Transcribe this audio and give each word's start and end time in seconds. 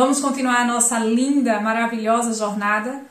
Vamos 0.00 0.18
continuar 0.18 0.62
a 0.62 0.64
nossa 0.64 0.98
linda, 0.98 1.60
maravilhosa 1.60 2.32
jornada? 2.32 3.02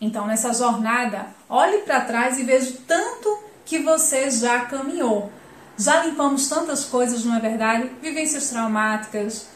Então, 0.00 0.28
nessa 0.28 0.54
jornada, 0.54 1.26
olhe 1.48 1.78
para 1.78 2.02
trás 2.02 2.38
e 2.38 2.44
veja 2.44 2.72
tanto 2.86 3.40
que 3.64 3.80
você 3.80 4.30
já 4.30 4.60
caminhou. 4.60 5.28
Já 5.76 6.04
limpamos 6.04 6.48
tantas 6.48 6.84
coisas, 6.84 7.24
não 7.24 7.34
é 7.34 7.40
verdade? 7.40 7.90
Vivências 8.00 8.48
traumáticas, 8.48 9.48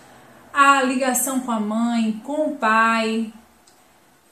a 0.52 0.82
ligação 0.82 1.38
com 1.38 1.52
a 1.52 1.60
mãe, 1.60 2.20
com 2.24 2.48
o 2.48 2.56
pai. 2.56 3.32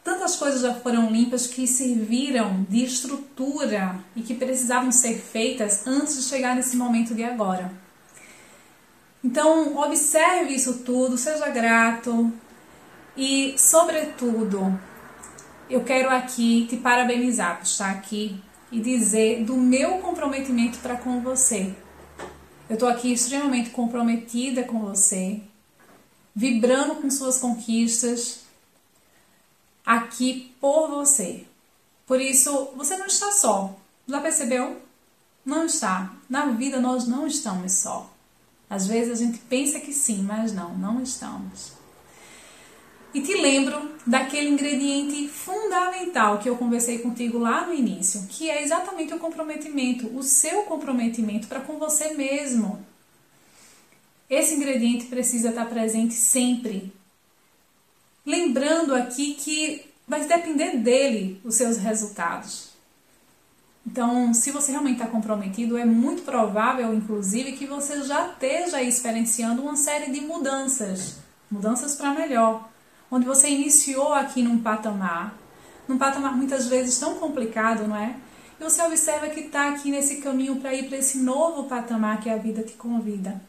Tantas 0.03 0.35
coisas 0.35 0.63
já 0.63 0.75
foram 0.75 1.13
limpas 1.13 1.47
que 1.47 1.65
serviram 1.65 2.67
de 2.69 2.83
estrutura 2.83 4.01
e 4.17 4.21
que 4.21 4.35
precisavam 4.35 4.91
ser 4.91 5.15
feitas 5.15 5.87
antes 5.87 6.17
de 6.17 6.23
chegar 6.25 6.57
nesse 6.57 6.77
momento 6.77 7.15
de 7.15 7.23
agora. 7.23 7.71
Então, 9.23 9.77
observe 9.77 10.57
isso 10.57 10.79
tudo, 10.79 11.17
seja 11.17 11.49
grato 11.51 12.33
e, 13.19 13.59
sobretudo, 13.59 14.81
eu 15.69 15.83
quero 15.83 16.09
aqui 16.09 16.69
te 16.71 16.77
parabenizar 16.77 17.57
por 17.57 17.65
estar 17.65 17.91
aqui 17.91 18.41
e 18.71 18.81
dizer 18.81 19.45
do 19.45 19.57
meu 19.57 19.99
comprometimento 19.99 20.79
para 20.79 20.97
com 20.97 21.21
você. 21.21 21.75
Eu 22.71 22.75
estou 22.75 22.89
aqui 22.89 23.13
extremamente 23.13 23.71
comprometida 23.71 24.63
com 24.63 24.79
você, 24.79 25.43
vibrando 26.33 26.95
com 26.95 27.11
suas 27.11 27.39
conquistas, 27.39 28.43
aqui 29.85 30.55
por 30.61 30.89
você. 30.89 31.45
Por 32.07 32.21
isso, 32.21 32.71
você 32.77 32.97
não 32.97 33.07
está 33.07 33.33
só. 33.33 33.75
Já 34.07 34.21
percebeu? 34.21 34.81
Não 35.45 35.67
está. 35.67 36.15
Na 36.31 36.47
vida 36.47 36.81
nós 36.81 37.09
não 37.09 37.27
estamos 37.27 37.73
só. 37.73 38.09
Às 38.71 38.87
vezes 38.87 39.11
a 39.11 39.25
gente 39.25 39.39
pensa 39.39 39.81
que 39.81 39.93
sim, 39.93 40.23
mas 40.23 40.53
não, 40.53 40.79
não 40.79 41.03
estamos. 41.03 41.78
E 43.15 43.23
te 43.23 43.35
lembro 43.35 43.91
daquele 44.07 44.51
ingrediente 44.51 45.29
fundamental 45.29 46.39
que 46.39 46.49
eu 46.49 46.57
conversei 46.57 46.99
contigo 46.99 47.39
lá 47.39 47.67
no 47.67 47.73
início, 47.73 48.27
que 48.29 48.51
é 48.51 48.63
exatamente 48.63 49.15
o 49.15 49.19
comprometimento, 49.19 50.07
o 50.17 50.23
seu 50.23 50.63
comprometimento 50.63 51.49
para 51.49 51.61
com 51.61 51.79
você 51.79 52.15
mesmo. 52.15 52.85
Esse 54.29 54.55
ingrediente 54.55 55.07
precisa 55.07 55.49
estar 55.49 55.65
presente 55.67 56.13
sempre. 56.15 56.93
Lembrando 58.27 58.95
aqui 58.95 59.35
que 59.35 59.87
vai 60.07 60.27
depender 60.27 60.77
dele 60.77 61.41
os 61.43 61.55
seus 61.55 61.79
resultados. 61.79 62.69
Então, 63.87 64.35
se 64.35 64.51
você 64.51 64.71
realmente 64.71 65.01
está 65.01 65.07
comprometido, 65.07 65.79
é 65.79 65.85
muito 65.87 66.23
provável, 66.23 66.93
inclusive, 66.93 67.53
que 67.53 67.67
você 67.67 68.03
já 68.03 68.29
esteja 68.29 68.83
experienciando 68.83 69.63
uma 69.63 69.77
série 69.77 70.13
de 70.13 70.21
mudanças 70.21 71.17
mudanças 71.51 71.95
para 71.95 72.13
melhor 72.13 72.69
onde 73.11 73.27
você 73.27 73.49
iniciou 73.49 74.13
aqui 74.13 74.43
num 74.43 74.59
patamar, 74.59 75.37
num 75.87 75.99
patamar 75.99 76.37
muitas 76.37 76.67
vezes 76.67 76.99
tão 76.99 77.15
complicado, 77.15 77.87
não 77.87 77.97
é? 77.97 78.15
E 78.61 78.65
você 78.65 78.83
observa 78.83 79.29
que 79.29 79.41
está 79.41 79.71
aqui 79.71 79.91
nesse 79.91 80.17
caminho 80.17 80.57
para 80.57 80.75
ir 80.75 80.89
para 80.89 80.99
esse 80.99 81.19
novo 81.19 81.65
patamar 81.65 82.21
que 82.21 82.29
a 82.29 82.37
vida 82.37 82.63
te 82.63 82.73
convida 82.73 83.41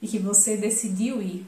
e 0.00 0.06
que 0.06 0.18
você 0.18 0.56
decidiu 0.56 1.20
ir. 1.20 1.46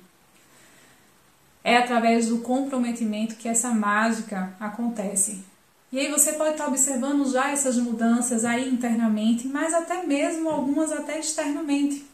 É 1.65 1.77
através 1.77 2.29
do 2.29 2.39
comprometimento 2.39 3.37
que 3.37 3.49
essa 3.49 3.71
mágica 3.71 4.55
acontece. 4.59 5.45
E 5.93 5.99
aí 5.99 6.11
você 6.11 6.33
pode 6.33 6.53
estar 6.53 6.67
observando 6.67 7.31
já 7.31 7.51
essas 7.51 7.77
mudanças 7.77 8.45
aí 8.45 8.69
internamente, 8.69 9.47
mas 9.47 9.73
até 9.73 10.05
mesmo 10.05 10.49
algumas 10.49 10.91
até 10.91 11.21
externamente. 11.21 12.05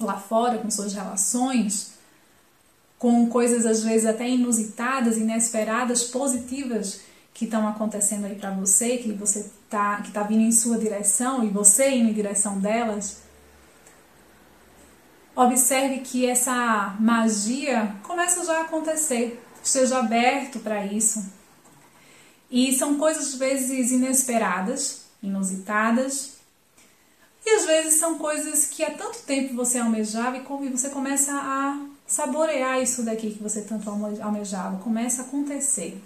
Lá 0.00 0.16
fora, 0.16 0.58
com 0.58 0.70
suas 0.70 0.94
relações, 0.94 1.93
com 3.04 3.28
coisas 3.28 3.66
às 3.66 3.84
vezes 3.84 4.06
até 4.06 4.26
inusitadas, 4.26 5.18
inesperadas, 5.18 6.04
positivas 6.04 7.02
que 7.34 7.44
estão 7.44 7.68
acontecendo 7.68 8.24
aí 8.24 8.34
para 8.34 8.50
você, 8.52 8.96
que 8.96 9.12
você 9.12 9.50
tá 9.68 10.00
que 10.00 10.10
tá 10.10 10.22
vindo 10.22 10.40
em 10.40 10.50
sua 10.50 10.78
direção 10.78 11.44
e 11.44 11.50
você 11.50 11.90
indo 11.90 12.08
em 12.08 12.14
direção 12.14 12.58
delas. 12.58 13.18
Observe 15.36 15.98
que 15.98 16.24
essa 16.24 16.96
magia 16.98 17.94
começa 18.02 18.42
já 18.42 18.60
a 18.60 18.62
acontecer. 18.62 19.38
Esteja 19.62 19.98
aberto 19.98 20.60
para 20.60 20.86
isso. 20.86 21.30
E 22.50 22.72
são 22.72 22.96
coisas 22.96 23.34
às 23.34 23.34
vezes 23.34 23.90
inesperadas, 23.92 25.02
inusitadas, 25.22 26.38
e 27.44 27.50
às 27.50 27.66
vezes 27.66 28.00
são 28.00 28.16
coisas 28.16 28.64
que 28.64 28.82
há 28.82 28.92
tanto 28.92 29.18
tempo 29.24 29.54
você 29.54 29.76
almejava 29.76 30.38
e 30.38 30.68
você 30.70 30.88
começa 30.88 31.34
a 31.34 31.93
saborear 32.06 32.82
isso 32.82 33.02
daqui 33.02 33.30
que 33.30 33.42
você 33.42 33.62
tanto 33.62 33.88
almejava. 33.88 34.78
Começa 34.78 35.22
a 35.22 35.24
acontecer. 35.24 36.02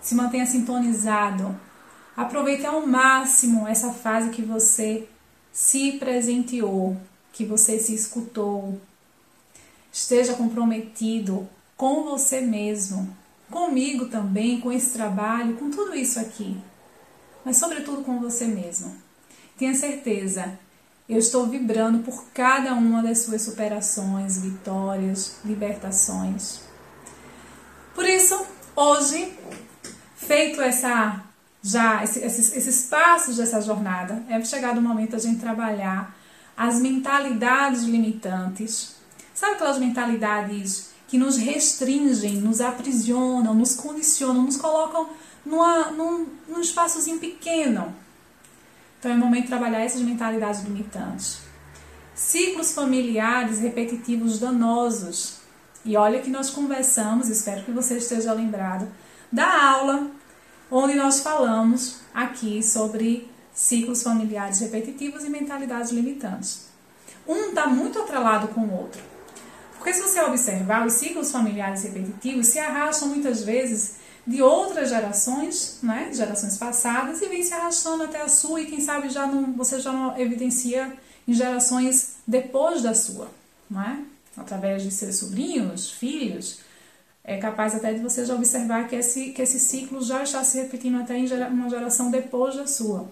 Se 0.00 0.14
mantenha 0.14 0.46
sintonizado. 0.46 1.58
Aproveite 2.16 2.66
ao 2.66 2.86
máximo 2.86 3.66
essa 3.66 3.92
fase 3.92 4.30
que 4.30 4.42
você 4.42 5.08
se 5.52 5.92
presenteou, 5.92 6.96
que 7.32 7.44
você 7.44 7.78
se 7.78 7.94
escutou. 7.94 8.80
Esteja 9.92 10.34
comprometido 10.34 11.48
com 11.76 12.04
você 12.04 12.40
mesmo, 12.40 13.16
comigo 13.50 14.06
também, 14.06 14.60
com 14.60 14.70
esse 14.70 14.92
trabalho, 14.92 15.56
com 15.56 15.70
tudo 15.70 15.94
isso 15.94 16.20
aqui. 16.20 16.56
Mas, 17.44 17.56
sobretudo, 17.56 18.04
com 18.04 18.20
você 18.20 18.44
mesmo. 18.44 18.94
Tenha 19.56 19.74
certeza 19.74 20.58
eu 21.12 21.18
estou 21.18 21.46
vibrando 21.46 21.98
por 22.00 22.24
cada 22.32 22.72
uma 22.74 23.02
das 23.02 23.18
suas 23.18 23.42
superações, 23.42 24.40
vitórias, 24.40 25.36
libertações. 25.44 26.60
Por 27.94 28.04
isso, 28.08 28.40
hoje, 28.76 29.36
feito 30.16 30.60
essa 30.60 31.24
já 31.62 32.02
esses, 32.02 32.56
esses 32.56 32.88
passos 32.88 33.36
dessa 33.36 33.60
jornada, 33.60 34.22
é 34.28 34.42
chegado 34.42 34.78
o 34.78 34.82
momento 34.82 35.10
da 35.10 35.18
gente 35.18 35.40
trabalhar 35.40 36.16
as 36.56 36.80
mentalidades 36.80 37.82
limitantes. 37.82 38.96
Sabe 39.34 39.54
aquelas 39.54 39.78
mentalidades 39.78 40.90
que 41.08 41.18
nos 41.18 41.36
restringem, 41.36 42.36
nos 42.36 42.60
aprisionam, 42.60 43.52
nos 43.52 43.74
condicionam, 43.74 44.42
nos 44.44 44.56
colocam 44.56 45.10
numa, 45.44 45.90
num, 45.90 46.26
num 46.48 46.60
espaçozinho 46.60 47.18
pequeno, 47.18 47.94
então 49.00 49.10
é 49.10 49.16
momento 49.16 49.44
de 49.44 49.48
trabalhar 49.48 49.80
essas 49.80 50.02
mentalidades 50.02 50.62
limitantes. 50.62 51.38
Ciclos 52.14 52.72
familiares 52.72 53.58
repetitivos 53.58 54.38
danosos. 54.38 55.38
E 55.86 55.96
olha 55.96 56.20
que 56.20 56.28
nós 56.28 56.50
conversamos, 56.50 57.30
espero 57.30 57.64
que 57.64 57.70
você 57.70 57.96
esteja 57.96 58.34
lembrado, 58.34 58.86
da 59.32 59.72
aula 59.72 60.10
onde 60.70 60.94
nós 60.94 61.20
falamos 61.20 62.00
aqui 62.12 62.62
sobre 62.62 63.26
ciclos 63.54 64.02
familiares 64.02 64.60
repetitivos 64.60 65.24
e 65.24 65.30
mentalidades 65.30 65.90
limitantes. 65.92 66.66
Um 67.26 67.48
está 67.48 67.66
muito 67.66 67.98
atrelado 67.98 68.48
com 68.48 68.60
o 68.60 68.80
outro. 68.80 69.00
Porque 69.78 69.94
se 69.94 70.02
você 70.02 70.20
observar, 70.20 70.86
os 70.86 70.92
ciclos 70.92 71.32
familiares 71.32 71.84
repetitivos 71.84 72.48
se 72.48 72.58
arrastam 72.58 73.08
muitas 73.08 73.42
vezes 73.42 73.96
de 74.26 74.42
outras 74.42 74.90
gerações, 74.90 75.78
né, 75.82 76.10
gerações 76.12 76.56
passadas, 76.56 77.20
e 77.22 77.26
vem 77.26 77.42
se 77.42 77.52
arrastando 77.52 78.04
até 78.04 78.20
a 78.20 78.28
sua, 78.28 78.60
e 78.60 78.66
quem 78.66 78.80
sabe 78.80 79.08
já 79.08 79.26
não, 79.26 79.52
você 79.52 79.80
já 79.80 79.92
não 79.92 80.16
evidencia 80.18 80.92
em 81.26 81.32
gerações 81.32 82.16
depois 82.26 82.82
da 82.82 82.94
sua, 82.94 83.28
não 83.70 83.82
é? 83.82 83.98
através 84.36 84.82
de 84.82 84.90
seus 84.90 85.16
sobrinhos, 85.16 85.90
filhos, 85.90 86.60
é 87.22 87.36
capaz 87.36 87.74
até 87.74 87.92
de 87.92 88.00
você 88.00 88.24
já 88.24 88.34
observar 88.34 88.88
que 88.88 88.96
esse, 88.96 89.30
que 89.30 89.42
esse 89.42 89.60
ciclo 89.60 90.02
já 90.02 90.22
está 90.22 90.42
se 90.42 90.60
repetindo 90.60 91.00
até 91.00 91.16
em 91.16 91.26
uma 91.48 91.68
geração 91.68 92.10
depois 92.10 92.56
da 92.56 92.66
sua. 92.66 93.10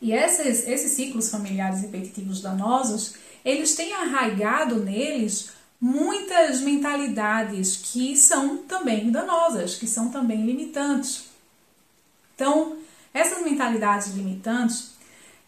E 0.00 0.12
esses, 0.12 0.66
esses 0.68 0.92
ciclos 0.92 1.30
familiares 1.30 1.80
repetitivos 1.80 2.40
danosos, 2.40 3.14
eles 3.44 3.74
têm 3.74 3.92
arraigado 3.94 4.76
neles 4.84 5.50
muitas 5.80 6.60
mentalidades 6.60 7.76
que 7.76 8.16
são 8.16 8.58
também 8.58 9.10
danosas, 9.10 9.76
que 9.76 9.86
são 9.86 10.08
também 10.08 10.44
limitantes. 10.44 11.24
Então, 12.34 12.76
essas 13.14 13.42
mentalidades 13.42 14.08
limitantes, 14.14 14.92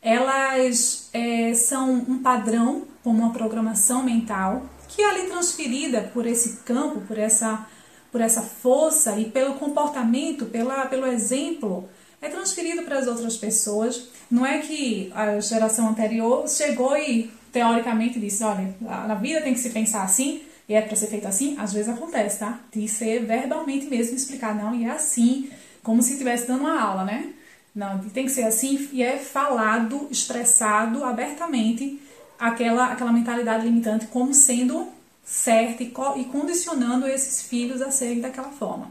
elas 0.00 1.08
é, 1.12 1.52
são 1.54 1.92
um 1.92 2.22
padrão, 2.22 2.84
como 3.02 3.22
uma 3.22 3.32
programação 3.32 4.02
mental, 4.02 4.66
que 4.88 5.02
é 5.02 5.10
ali 5.10 5.28
transferida 5.28 6.10
por 6.12 6.26
esse 6.26 6.58
campo, 6.58 7.00
por 7.02 7.18
essa, 7.18 7.66
por 8.10 8.20
essa 8.20 8.42
força 8.42 9.18
e 9.18 9.30
pelo 9.30 9.54
comportamento, 9.54 10.46
pela, 10.46 10.86
pelo 10.86 11.06
exemplo, 11.06 11.88
é 12.20 12.28
transferido 12.28 12.82
para 12.82 12.98
as 12.98 13.06
outras 13.06 13.36
pessoas. 13.36 14.08
Não 14.30 14.44
é 14.44 14.58
que 14.58 15.12
a 15.14 15.38
geração 15.40 15.88
anterior 15.88 16.48
chegou 16.48 16.96
e 16.96 17.30
teoricamente 17.52 18.18
disse, 18.18 18.42
olha, 18.44 18.74
na 18.80 19.14
vida 19.14 19.40
tem 19.40 19.54
que 19.54 19.60
se 19.60 19.70
pensar 19.70 20.02
assim 20.02 20.42
e 20.68 20.74
é 20.74 20.80
para 20.80 20.94
ser 20.94 21.08
feito 21.08 21.26
assim, 21.26 21.56
às 21.58 21.72
vezes 21.72 21.88
acontece, 21.88 22.38
tá? 22.38 22.60
De 22.72 22.86
ser 22.86 23.26
verbalmente 23.26 23.86
mesmo 23.86 24.14
explicar, 24.14 24.54
não, 24.54 24.72
e 24.74 24.84
é 24.84 24.90
assim, 24.90 25.50
como 25.82 26.02
se 26.02 26.12
estivesse 26.12 26.46
dando 26.46 26.60
uma 26.60 26.80
aula, 26.80 27.04
né? 27.04 27.32
Não, 27.74 27.98
tem 28.10 28.24
que 28.24 28.30
ser 28.30 28.44
assim 28.44 28.88
e 28.92 29.02
é 29.02 29.16
falado, 29.16 30.06
expressado 30.10 31.04
abertamente 31.04 32.00
aquela, 32.38 32.92
aquela 32.92 33.12
mentalidade 33.12 33.64
limitante 33.64 34.06
como 34.06 34.32
sendo 34.32 34.88
certa 35.24 35.82
e, 35.82 35.90
co 35.90 36.16
e 36.16 36.24
condicionando 36.24 37.06
esses 37.06 37.42
filhos 37.42 37.82
a 37.82 37.90
serem 37.90 38.20
daquela 38.20 38.50
forma. 38.50 38.90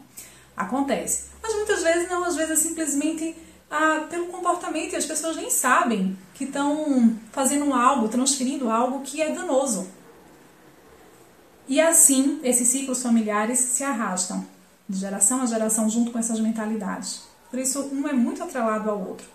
Acontece. 0.55 1.29
Mas 1.41 1.55
muitas 1.55 1.81
vezes 1.81 2.09
não, 2.09 2.23
às 2.23 2.35
vezes 2.35 2.51
é 2.51 2.67
simplesmente 2.67 3.35
ah, 3.69 4.07
pelo 4.09 4.27
comportamento 4.27 4.93
e 4.93 4.95
as 4.95 5.05
pessoas 5.05 5.35
nem 5.35 5.49
sabem 5.49 6.17
que 6.33 6.45
estão 6.45 7.15
fazendo 7.31 7.73
algo, 7.73 8.07
transferindo 8.07 8.69
algo 8.69 9.01
que 9.01 9.21
é 9.21 9.31
danoso. 9.31 9.87
E 11.67 11.79
assim, 11.79 12.39
esses 12.43 12.67
ciclos 12.67 13.03
familiares 13.03 13.59
se 13.59 13.83
arrastam 13.83 14.45
de 14.87 14.97
geração 14.97 15.41
a 15.41 15.45
geração 15.45 15.87
junto 15.87 16.11
com 16.11 16.17
essas 16.17 16.39
mentalidades. 16.39 17.21
Por 17.51 17.59
isso, 17.59 17.87
um 17.93 18.07
é 18.07 18.13
muito 18.13 18.41
atrelado 18.41 18.89
ao 18.89 18.99
outro. 18.99 19.27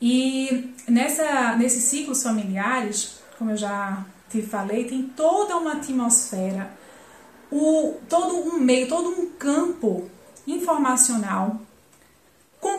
E 0.00 0.74
nessa, 0.88 1.54
nesses 1.56 1.84
ciclos 1.84 2.22
familiares, 2.22 3.20
como 3.38 3.52
eu 3.52 3.56
já 3.56 4.04
te 4.28 4.42
falei, 4.42 4.84
tem 4.84 5.04
toda 5.04 5.56
uma 5.56 5.74
atmosfera, 5.74 6.70
o, 7.50 7.94
todo 8.08 8.36
um 8.36 8.58
meio, 8.58 8.88
todo 8.88 9.08
um 9.08 9.30
campo 9.30 10.10
informacional, 10.46 11.60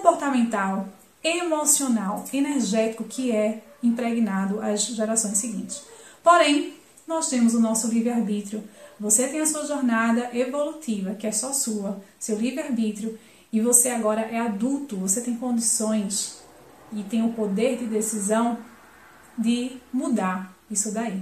comportamental, 0.05 0.87
emocional, 1.23 2.25
energético 2.31 3.03
que 3.05 3.31
é 3.31 3.63
impregnado 3.81 4.61
às 4.61 4.85
gerações 4.85 5.39
seguintes. 5.39 5.81
Porém, 6.23 6.75
nós 7.07 7.27
temos 7.27 7.55
o 7.55 7.59
nosso 7.59 7.87
livre-arbítrio. 7.87 8.63
Você 8.99 9.27
tem 9.27 9.41
a 9.41 9.47
sua 9.47 9.65
jornada 9.65 10.29
evolutiva, 10.31 11.15
que 11.15 11.25
é 11.25 11.31
só 11.31 11.51
sua, 11.51 11.99
seu 12.19 12.37
livre-arbítrio, 12.37 13.17
e 13.51 13.59
você 13.59 13.89
agora 13.89 14.21
é 14.21 14.39
adulto, 14.39 14.95
você 14.95 15.21
tem 15.21 15.35
condições 15.35 16.39
e 16.93 17.01
tem 17.01 17.25
o 17.25 17.33
poder 17.33 17.77
de 17.77 17.87
decisão 17.87 18.59
de 19.35 19.77
mudar 19.91 20.53
isso 20.69 20.93
daí. 20.93 21.19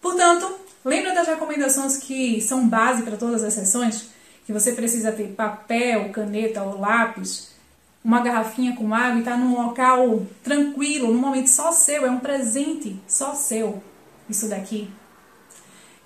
Portanto, 0.00 0.52
lembra 0.84 1.14
das 1.14 1.28
recomendações 1.28 1.96
que 1.98 2.40
são 2.40 2.68
base 2.68 3.04
para 3.04 3.16
todas 3.16 3.44
as 3.44 3.54
sessões? 3.54 4.08
Que 4.44 4.52
você 4.52 4.72
precisa 4.72 5.12
ter 5.12 5.28
papel, 5.34 6.10
caneta 6.10 6.62
ou 6.62 6.80
lápis, 6.80 7.57
uma 8.04 8.20
garrafinha 8.20 8.76
com 8.76 8.94
água 8.94 9.20
e 9.20 9.24
tá 9.24 9.36
num 9.36 9.60
local 9.60 10.26
tranquilo, 10.42 11.12
num 11.12 11.20
momento 11.20 11.48
só 11.48 11.72
seu, 11.72 12.06
é 12.06 12.10
um 12.10 12.20
presente 12.20 12.98
só 13.06 13.34
seu 13.34 13.82
isso 14.28 14.48
daqui. 14.48 14.90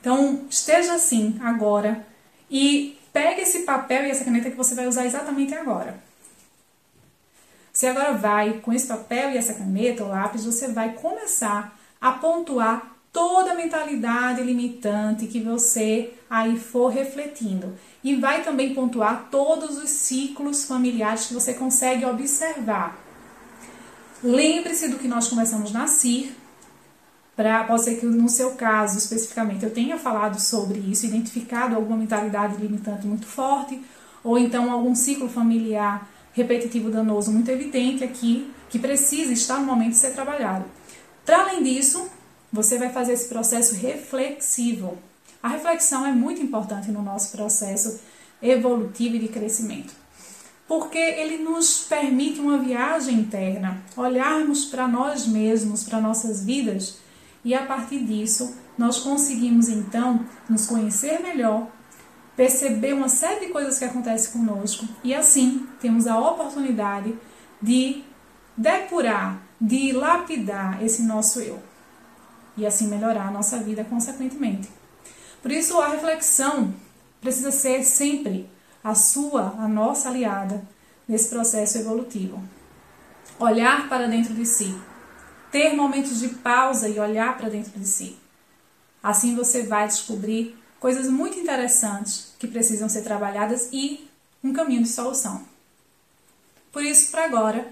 Então, 0.01 0.47
esteja 0.49 0.95
assim 0.95 1.39
agora 1.41 2.07
e 2.51 2.99
pegue 3.13 3.43
esse 3.43 3.61
papel 3.61 4.05
e 4.05 4.11
essa 4.11 4.25
caneta 4.25 4.51
que 4.51 4.57
você 4.57 4.75
vai 4.75 4.87
usar 4.87 5.07
exatamente 5.07 5.55
agora. 5.55 6.03
Você 7.73 7.87
agora 7.87 8.13
vai, 8.13 8.61
com 8.61 8.73
esse 8.73 8.87
papel 8.87 9.31
e 9.31 9.39
essa 9.39 9.55
caneta 9.55 10.05
ou 10.05 10.11
lápis, 10.11 10.45
você 10.45 10.69
vai 10.69 10.93
começar 10.93 11.79
a 12.01 12.13
pontuar 12.13 12.97
toda 13.13 13.53
a 13.53 13.55
mentalidade 13.55 14.43
limitante 14.43 15.27
que 15.27 15.41
você 15.41 16.13
aí 16.29 16.59
for 16.59 16.89
refletindo. 16.89 17.75
E 18.03 18.17
vai 18.17 18.43
também 18.43 18.75
pontuar 18.75 19.29
todos 19.31 19.79
os 19.79 19.91
ciclos 19.91 20.65
familiares 20.65 21.27
que 21.27 21.35
você 21.35 21.55
consegue 21.55 22.05
observar. 22.05 22.99
Lembre-se 24.23 24.89
do 24.89 24.99
que 24.99 25.09
nós 25.09 25.29
conversamos 25.29 25.73
na 25.73 25.87
CIR, 25.87 26.33
Pra, 27.35 27.65
pode 27.65 27.85
ser 27.85 27.97
que 27.97 28.05
no 28.05 28.29
seu 28.29 28.53
caso 28.53 28.99
especificamente 28.99 29.65
eu 29.65 29.71
tenha 29.71 29.99
falado 29.99 30.39
sobre 30.39 30.79
isso, 30.79 31.07
identificado 31.07 31.75
alguma 31.75 31.97
mentalidade 31.97 32.61
limitante 32.61 33.07
muito 33.07 33.27
forte, 33.27 33.83
ou 34.23 34.39
então 34.39 34.71
algum 34.71 34.95
ciclo 34.95 35.29
familiar 35.29 36.09
repetitivo 36.35 36.91
danoso 36.91 37.31
muito 37.33 37.51
evidente 37.51 38.05
aqui, 38.05 38.51
que 38.69 38.79
precisa 38.79 39.33
estar 39.33 39.59
no 39.59 39.67
momento 39.67 39.91
de 39.91 39.97
ser 39.97 40.13
trabalhado. 40.13 40.65
Para 41.25 41.41
além 41.41 41.63
disso, 41.63 42.09
você 42.53 42.79
vai 42.79 42.91
fazer 42.91 43.15
esse 43.15 43.29
processo 43.29 43.75
reflexivo. 43.75 44.99
A 45.43 45.49
reflexão 45.49 46.07
é 46.07 46.13
muito 46.13 46.41
importante 46.41 46.93
no 46.93 47.03
nosso 47.03 47.33
processo 47.33 48.01
evolutivo 48.41 49.17
e 49.17 49.19
de 49.19 49.29
crescimento, 49.29 49.93
porque 50.69 50.99
ele 50.99 51.39
nos 51.39 51.79
permite 51.79 52.39
uma 52.39 52.59
viagem 52.59 53.19
interna, 53.19 53.83
olharmos 53.97 54.65
para 54.67 54.87
nós 54.87 55.27
mesmos, 55.27 55.83
para 55.83 56.01
nossas 56.01 56.45
vidas 56.45 56.99
e 57.45 57.55
a 57.55 57.67
partir 57.67 58.05
disso 58.05 58.57
nós 58.79 59.01
conseguimos 59.01 59.69
então 59.69 60.25
nos 60.49 60.67
conhecer 60.67 61.21
melhor, 61.21 61.67
perceber 62.37 62.93
uma 62.93 63.09
série 63.09 63.47
de 63.47 63.53
coisas 63.53 63.79
que 63.79 63.85
acontecem 63.85 64.33
conosco 64.33 64.87
e 65.03 65.13
assim 65.13 65.67
temos 65.81 66.07
a 66.07 66.19
oportunidade 66.21 67.15
de 67.61 68.05
depurar, 68.57 69.43
de 69.61 69.91
lapidar 69.93 70.83
esse 70.85 71.03
nosso 71.03 71.41
eu 71.41 71.61
e 72.57 72.65
assim 72.65 72.87
melhorar 72.87 73.27
a 73.27 73.31
nossa 73.33 73.59
vida 73.59 73.83
consequentemente. 73.83 74.82
Por 75.43 75.51
isso 75.51 75.79
a 75.81 75.89
reflexão 75.89 76.73
precisa 77.21 77.51
ser 77.51 77.83
sempre 77.83 78.49
a 78.83 78.95
sua, 78.95 79.55
a 79.59 79.67
nossa 79.67 80.09
aliada 80.09 80.63
nesse 81.07 81.29
processo 81.29 81.79
evolutivo. 81.79 82.43
Olhar 83.41 83.89
para 83.89 84.07
dentro 84.07 84.33
de 84.35 84.47
si, 84.47 84.75
ter 85.51 85.75
momentos 85.75 86.21
de 86.21 86.29
pausa 86.29 86.89
e 86.89 86.99
olhar 86.99 87.37
para 87.37 87.49
dentro 87.49 87.79
de 87.79 87.87
si. 87.87 88.17
Assim 89.03 89.35
você 89.35 89.65
vai 89.65 89.89
descobrir 89.89 90.57
coisas 90.79 91.09
muito 91.09 91.39
interessantes 91.39 92.35
que 92.39 92.47
precisam 92.47 92.89
ser 92.89 93.03
trabalhadas 93.03 93.69
e 93.73 94.09
um 94.45 94.53
caminho 94.53 94.83
de 94.83 94.89
solução. 94.89 95.45
Por 96.73 96.85
isso, 96.85 97.11
para 97.11 97.25
agora, 97.25 97.67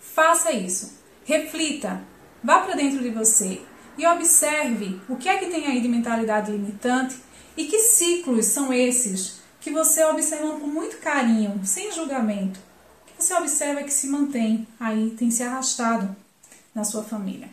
faça 0.00 0.52
isso. 0.52 0.98
Reflita, 1.24 2.00
vá 2.42 2.60
para 2.60 2.74
dentro 2.74 3.02
de 3.02 3.10
você 3.10 3.60
e 3.98 4.06
observe 4.06 5.00
o 5.08 5.16
que 5.16 5.28
é 5.28 5.36
que 5.36 5.46
tem 5.46 5.66
aí 5.66 5.80
de 5.80 5.88
mentalidade 5.88 6.52
limitante 6.52 7.16
e 7.56 7.64
que 7.64 7.80
ciclos 7.80 8.46
são 8.46 8.72
esses 8.72 9.40
que 9.60 9.72
você 9.72 10.04
observando 10.04 10.60
com 10.60 10.68
muito 10.68 10.98
carinho, 10.98 11.60
sem 11.64 11.90
julgamento, 11.90 12.60
que 13.06 13.22
você 13.22 13.34
observa 13.34 13.82
que 13.82 13.92
se 13.92 14.06
mantém 14.06 14.66
aí, 14.78 15.10
tem 15.18 15.30
se 15.32 15.42
arrastado 15.42 16.14
na 16.72 16.84
sua 16.84 17.02
família. 17.02 17.50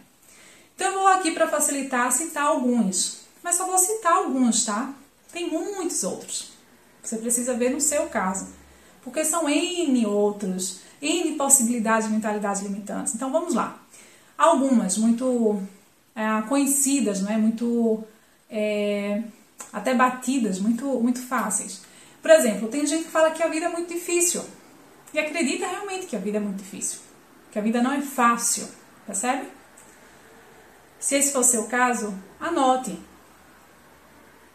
Então 0.75 0.88
eu 0.88 1.00
vou 1.00 1.07
aqui 1.07 1.31
para 1.31 1.47
facilitar 1.47 2.12
citar 2.12 2.45
alguns, 2.45 3.21
mas 3.41 3.56
só 3.56 3.65
vou 3.65 3.77
citar 3.80 4.13
alguns, 4.13 4.63
tá? 4.65 4.94
Tem 5.33 5.50
muitos 5.50 6.03
outros. 6.03 6.51
Você 7.01 7.18
precisa 7.18 7.56
ver 7.56 7.71
no 7.71 7.81
seu 7.81 8.07
caso, 8.07 8.50
porque 9.03 9.25
são 9.25 9.50
N 9.50 10.06
outros, 10.06 10.81
N 11.01 11.36
possibilidades 11.36 12.07
de 12.07 12.13
mentalidades 12.13 12.62
limitantes. 12.62 13.15
Então 13.15 13.31
vamos 13.31 13.56
lá. 13.56 13.80
Algumas 14.38 14.98
muito 14.98 15.62
é, 16.15 16.41
conhecidas, 16.48 17.22
né? 17.22 17.38
muito 17.38 18.03
é, 18.50 19.22
até 19.72 19.93
batidas, 19.93 20.60
muito, 20.60 20.86
muito 21.01 21.22
fáceis. 21.22 21.81
Por 22.22 22.31
exemplo, 22.31 22.69
tem 22.69 22.86
gente 22.88 23.03
que 23.03 23.12
fala 23.12 23.31
que 23.31 23.43
a 23.43 23.48
vida 23.48 23.65
é 23.65 23.69
muito 23.69 23.93
difícil 23.93 24.43
e 25.13 25.19
acredita 25.19 25.67
realmente 25.67 26.07
que 26.07 26.15
a 26.15 26.19
vida 26.19 26.38
é 26.38 26.41
muito 26.41 26.57
difícil, 26.57 27.00
que 27.51 27.60
a 27.60 27.62
vida 27.62 27.81
não 27.81 27.91
é 27.91 28.01
fácil. 28.01 28.67
Percebe? 29.05 29.48
Se 31.00 31.15
esse 31.17 31.31
for 31.31 31.43
seu 31.43 31.67
caso, 31.67 32.17
anote. 32.39 32.98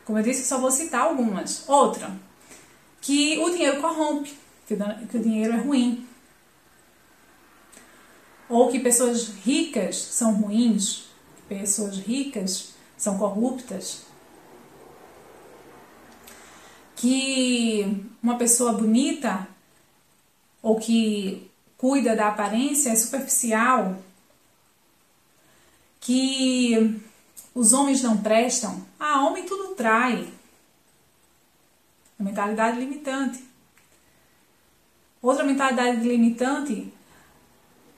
Como 0.04 0.18
eu 0.18 0.22
disse, 0.22 0.48
só 0.48 0.58
vou 0.58 0.70
citar 0.70 1.02
algumas. 1.02 1.68
Outra, 1.68 2.10
que 3.00 3.38
o 3.38 3.50
dinheiro 3.50 3.80
corrompe, 3.80 4.36
que 4.66 4.74
o 5.16 5.20
dinheiro 5.20 5.52
é 5.52 5.56
ruim. 5.58 6.06
Ou 8.48 8.68
que 8.68 8.80
pessoas 8.80 9.28
ricas 9.44 9.96
são 9.96 10.34
ruins, 10.34 11.09
pessoas 11.50 11.98
ricas 11.98 12.74
são 12.96 13.18
corruptas. 13.18 14.02
Que 16.94 18.06
uma 18.22 18.38
pessoa 18.38 18.72
bonita 18.72 19.48
ou 20.62 20.78
que 20.78 21.50
cuida 21.76 22.14
da 22.14 22.28
aparência 22.28 22.90
é 22.90 22.94
superficial, 22.94 24.00
que 25.98 27.02
os 27.52 27.72
homens 27.72 28.00
não 28.02 28.18
prestam. 28.18 28.86
Ah, 28.98 29.26
homem 29.26 29.44
tudo 29.44 29.74
trai. 29.74 30.32
A 32.18 32.22
mentalidade 32.22 32.78
limitante. 32.78 33.42
Outra 35.20 35.44
mentalidade 35.44 36.06
limitante, 36.06 36.92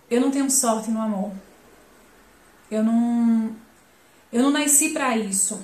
eu 0.08 0.20
não 0.20 0.30
tenho 0.30 0.50
sorte 0.50 0.90
no 0.90 1.00
amor. 1.00 1.32
Eu 2.72 2.82
não 2.82 3.54
eu 4.32 4.42
não 4.42 4.50
nasci 4.50 4.94
para 4.94 5.14
isso. 5.14 5.60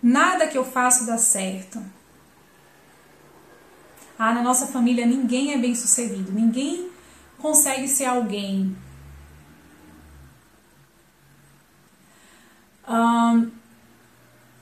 Nada 0.00 0.46
que 0.46 0.56
eu 0.56 0.64
faço 0.64 1.04
dá 1.06 1.18
certo. 1.18 1.82
Ah, 4.16 4.32
na 4.32 4.42
nossa 4.42 4.68
família 4.68 5.04
ninguém 5.04 5.54
é 5.54 5.58
bem 5.58 5.74
sucedido, 5.74 6.30
ninguém 6.30 6.88
consegue 7.38 7.88
ser 7.88 8.04
alguém. 8.04 8.76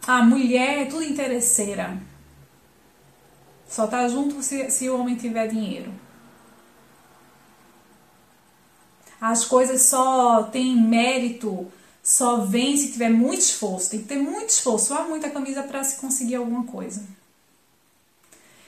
A 0.07 0.23
mulher 0.23 0.83
é 0.83 0.85
tudo 0.87 1.03
interesseira. 1.03 1.99
Só 3.69 3.87
tá 3.87 4.09
junto 4.09 4.43
se, 4.43 4.71
se 4.71 4.89
o 4.89 4.99
homem 4.99 5.17
tiver 5.17 5.49
dinheiro. 5.49 5.93
As 9.27 9.43
coisas 9.43 9.81
só 9.81 10.43
têm 10.43 10.77
mérito, 10.77 11.67
só 12.03 12.45
vem 12.45 12.77
se 12.77 12.93
tiver 12.93 13.09
muito 13.09 13.41
esforço. 13.41 13.89
Tem 13.89 14.01
que 14.01 14.07
ter 14.07 14.19
muito 14.19 14.51
esforço, 14.51 14.89
suar 14.89 15.09
muita 15.09 15.31
camisa 15.31 15.63
para 15.63 15.83
se 15.83 15.99
conseguir 15.99 16.35
alguma 16.35 16.65
coisa. 16.65 17.03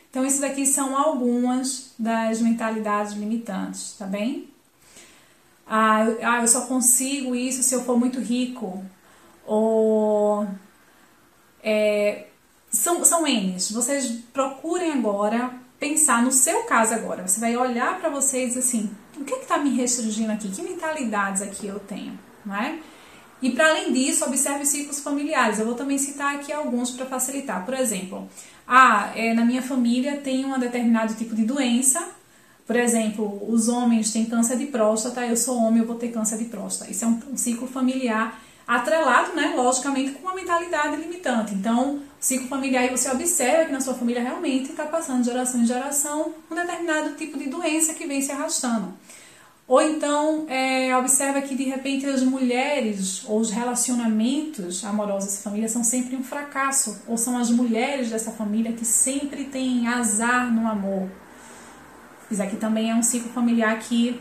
Então, 0.08 0.24
isso 0.24 0.40
daqui 0.40 0.64
são 0.64 0.96
algumas 0.96 1.90
das 1.98 2.40
mentalidades 2.40 3.12
limitantes, 3.12 3.96
tá 3.98 4.06
bem? 4.06 4.48
Ah, 5.66 6.06
eu, 6.06 6.18
ah, 6.26 6.40
eu 6.40 6.48
só 6.48 6.62
consigo 6.62 7.34
isso 7.34 7.62
se 7.62 7.74
eu 7.74 7.84
for 7.84 7.98
muito 7.98 8.18
rico. 8.18 8.82
Ou. 9.44 10.48
É, 11.62 12.28
são, 12.70 13.04
são 13.04 13.26
N's. 13.26 13.70
Vocês 13.72 14.10
procurem 14.32 14.92
agora 14.92 15.52
pensar 15.78 16.22
no 16.22 16.32
seu 16.32 16.62
caso 16.62 16.94
agora. 16.94 17.28
Você 17.28 17.40
vai 17.40 17.54
olhar 17.58 18.00
para 18.00 18.08
você 18.08 18.46
dizer 18.46 18.60
assim: 18.60 18.90
o 19.18 19.24
que 19.24 19.34
é 19.34 19.38
está 19.38 19.58
me 19.58 19.70
restringindo 19.70 20.32
aqui? 20.32 20.48
Que 20.48 20.62
mentalidades 20.62 21.42
aqui 21.42 21.66
eu 21.66 21.78
tenho? 21.78 22.18
Não 22.44 22.54
é? 22.54 22.78
E 23.40 23.50
para 23.50 23.68
além 23.68 23.92
disso, 23.92 24.24
observe 24.24 24.62
os 24.62 24.68
ciclos 24.68 25.00
familiares. 25.00 25.58
Eu 25.58 25.66
vou 25.66 25.74
também 25.74 25.98
citar 25.98 26.34
aqui 26.34 26.52
alguns 26.52 26.90
para 26.90 27.06
facilitar. 27.06 27.64
Por 27.64 27.74
exemplo, 27.74 28.28
ah, 28.66 29.12
é, 29.14 29.34
na 29.34 29.44
minha 29.44 29.62
família 29.62 30.16
tem 30.16 30.44
um 30.44 30.58
determinado 30.58 31.14
tipo 31.14 31.34
de 31.34 31.44
doença. 31.44 32.02
Por 32.66 32.76
exemplo, 32.76 33.44
os 33.48 33.68
homens 33.68 34.12
têm 34.12 34.24
câncer 34.24 34.56
de 34.56 34.66
próstata, 34.66 35.24
eu 35.24 35.36
sou 35.36 35.56
homem, 35.58 35.80
eu 35.80 35.86
vou 35.86 35.96
ter 35.96 36.08
câncer 36.08 36.38
de 36.38 36.46
próstata. 36.46 36.90
Isso 36.90 37.04
é 37.04 37.08
um, 37.08 37.20
um 37.32 37.36
ciclo 37.36 37.68
familiar 37.68 38.40
atrelado, 38.66 39.34
né, 39.36 39.54
logicamente, 39.54 40.12
com 40.12 40.22
uma 40.22 40.34
mentalidade 40.34 40.96
limitante. 40.96 41.54
Então, 41.54 42.00
ciclo 42.18 42.48
familiar, 42.48 42.82
aí 42.82 42.90
você 42.90 43.08
observa 43.08 43.66
que 43.66 43.72
na 43.72 43.80
sua 43.80 43.94
família 43.94 44.20
realmente 44.20 44.70
está 44.70 44.84
passando 44.84 45.20
de 45.20 45.26
geração 45.26 45.60
em 45.60 45.66
geração 45.66 46.34
um 46.50 46.54
determinado 46.54 47.14
tipo 47.14 47.38
de 47.38 47.48
doença 47.48 47.94
que 47.94 48.06
vem 48.06 48.20
se 48.20 48.32
arrastando. 48.32 48.92
Ou 49.68 49.82
então, 49.82 50.46
é, 50.48 50.96
observa 50.96 51.42
que 51.42 51.56
de 51.56 51.64
repente 51.64 52.06
as 52.06 52.22
mulheres 52.22 53.24
ou 53.26 53.40
os 53.40 53.50
relacionamentos 53.50 54.84
amorosos 54.84 55.30
dessa 55.30 55.42
família 55.42 55.68
são 55.68 55.82
sempre 55.82 56.14
um 56.14 56.22
fracasso, 56.22 57.02
ou 57.08 57.16
são 57.16 57.36
as 57.36 57.50
mulheres 57.50 58.10
dessa 58.10 58.30
família 58.30 58.72
que 58.72 58.84
sempre 58.84 59.44
têm 59.44 59.88
azar 59.88 60.52
no 60.52 60.68
amor. 60.68 61.08
Isso 62.30 62.42
aqui 62.42 62.56
também 62.56 62.92
é 62.92 62.94
um 62.94 63.02
ciclo 63.02 63.30
familiar 63.32 63.76
que 63.80 64.20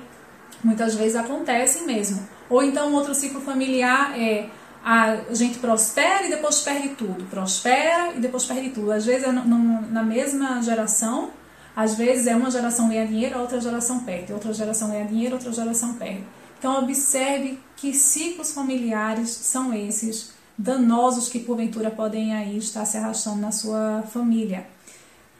muitas 0.63 0.95
vezes 0.95 1.15
acontece 1.15 1.85
mesmo. 1.85 2.27
Ou 2.49 2.63
então, 2.63 2.91
outro 2.93 3.13
ciclo 3.13 3.41
familiar 3.41 4.19
é 4.19 4.49
a 4.83 5.33
gente 5.33 5.57
prospera 5.57 6.27
e 6.27 6.29
depois 6.29 6.61
perde 6.61 6.89
tudo, 6.89 7.25
prospera 7.25 8.13
e 8.15 8.19
depois 8.19 8.45
perde 8.45 8.69
tudo. 8.69 8.91
Às 8.91 9.05
vezes 9.05 9.27
é 9.27 9.31
na 9.31 10.03
mesma 10.03 10.61
geração 10.61 11.31
às 11.75 11.95
vezes 11.95 12.27
é 12.27 12.35
uma 12.35 12.49
geração 12.49 12.87
ganha 12.87 13.05
dinheiro, 13.05 13.37
a 13.37 13.41
outra 13.41 13.59
geração 13.59 13.99
perde, 13.99 14.31
outra 14.31 14.53
geração 14.53 14.89
ganha 14.89 15.05
dinheiro, 15.05 15.35
outra 15.35 15.51
geração 15.51 15.95
perde. 15.95 16.23
Então 16.57 16.81
observe 16.81 17.59
que 17.75 17.93
ciclos 17.93 18.53
familiares 18.53 19.29
são 19.29 19.73
esses 19.73 20.33
danosos 20.57 21.27
que 21.27 21.39
porventura 21.39 21.91
podem 21.91 22.33
aí 22.33 22.57
estar 22.57 22.85
se 22.85 22.97
arrastando 22.97 23.41
na 23.41 23.51
sua 23.51 24.03
família. 24.11 24.65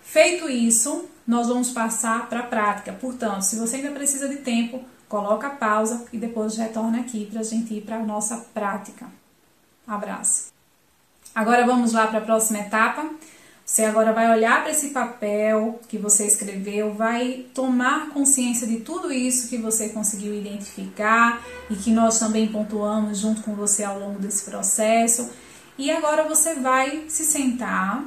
Feito 0.04 0.50
isso, 0.50 1.06
nós 1.26 1.48
vamos 1.48 1.72
passar 1.72 2.28
para 2.28 2.42
a 2.42 2.44
prática. 2.44 2.94
Portanto, 2.94 3.42
se 3.42 3.56
você 3.56 3.78
ainda 3.78 3.92
precisa 3.92 4.28
de 4.28 4.38
tempo, 4.38 4.84
coloca 5.08 5.50
pausa 5.50 6.06
e 6.12 6.18
depois 6.18 6.58
retorna 6.58 7.00
aqui 7.00 7.28
para 7.32 7.40
a 7.40 7.44
gente 7.44 7.74
ir 7.74 7.82
para 7.82 7.98
a 7.98 8.04
nossa 8.04 8.38
prática. 8.54 9.08
Abraço. 9.88 10.54
Agora 11.34 11.66
vamos 11.66 11.94
lá 11.94 12.08
para 12.08 12.20
a 12.20 12.22
próxima 12.22 12.60
etapa. 12.60 13.10
Você 13.66 13.84
agora 13.84 14.14
vai 14.14 14.32
olhar 14.32 14.62
para 14.62 14.72
esse 14.72 14.90
papel 14.90 15.80
que 15.88 15.98
você 15.98 16.28
escreveu, 16.28 16.94
vai 16.94 17.48
tomar 17.52 18.10
consciência 18.10 18.68
de 18.68 18.82
tudo 18.82 19.12
isso 19.12 19.50
que 19.50 19.58
você 19.58 19.90
conseguiu 19.90 20.36
identificar 20.36 21.42
e 21.68 21.76
que 21.76 21.90
nós 21.90 22.20
também 22.20 22.48
pontuamos 22.48 23.18
junto 23.18 23.42
com 23.42 23.56
você 23.56 23.84
ao 23.84 24.00
longo 24.00 24.20
desse 24.20 24.46
processo. 24.46 25.32
E 25.80 25.90
agora 25.90 26.26
você 26.26 26.54
vai 26.54 27.06
se 27.08 27.26
sentar 27.26 28.06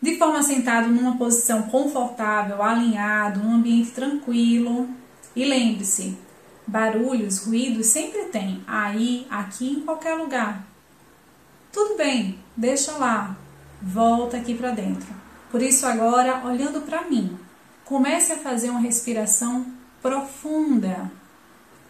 de 0.00 0.16
forma 0.16 0.40
sentada 0.44 0.86
numa 0.86 1.16
posição 1.16 1.62
confortável, 1.62 2.62
alinhado, 2.62 3.40
num 3.40 3.56
ambiente 3.56 3.90
tranquilo. 3.90 4.88
E 5.34 5.44
lembre-se, 5.44 6.16
barulhos, 6.64 7.38
ruídos 7.38 7.88
sempre 7.88 8.26
tem, 8.26 8.62
aí, 8.64 9.26
aqui, 9.28 9.70
em 9.70 9.80
qualquer 9.80 10.14
lugar. 10.14 10.64
Tudo 11.72 11.96
bem, 11.96 12.38
deixa 12.56 12.92
lá, 12.92 13.36
volta 13.86 14.36
aqui 14.36 14.54
para 14.54 14.72
dentro. 14.72 15.06
Por 15.50 15.62
isso, 15.62 15.86
agora, 15.86 16.44
olhando 16.44 16.80
para 16.80 17.02
mim, 17.02 17.38
comece 17.84 18.32
a 18.32 18.38
fazer 18.38 18.68
uma 18.68 18.80
respiração 18.80 19.64
profunda. 20.02 21.10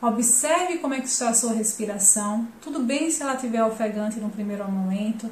Observe 0.00 0.76
como 0.76 0.92
é 0.92 1.00
que 1.00 1.08
está 1.08 1.30
a 1.30 1.34
sua 1.34 1.54
respiração. 1.54 2.46
Tudo 2.60 2.80
bem 2.80 3.10
se 3.10 3.22
ela 3.22 3.34
estiver 3.34 3.64
ofegante 3.64 4.20
no 4.20 4.28
primeiro 4.28 4.70
momento. 4.70 5.30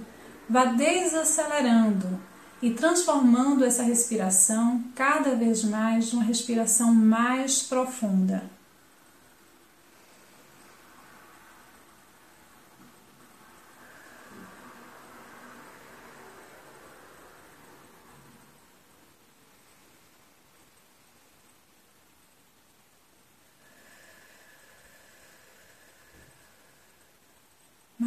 Vá 0.49 0.65
desacelerando 0.65 2.19
e 2.63 2.71
transformando 2.71 3.65
essa 3.65 3.83
respiração 3.83 4.83
cada 4.95 5.35
vez 5.35 5.63
mais 5.65 6.13
numa 6.13 6.25
respiração 6.25 6.95
mais 6.95 7.63
profunda. 7.63 8.43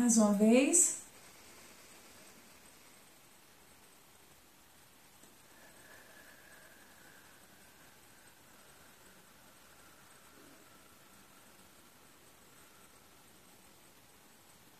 Mais 0.07 0.17
uma 0.17 0.31
vez. 0.31 0.99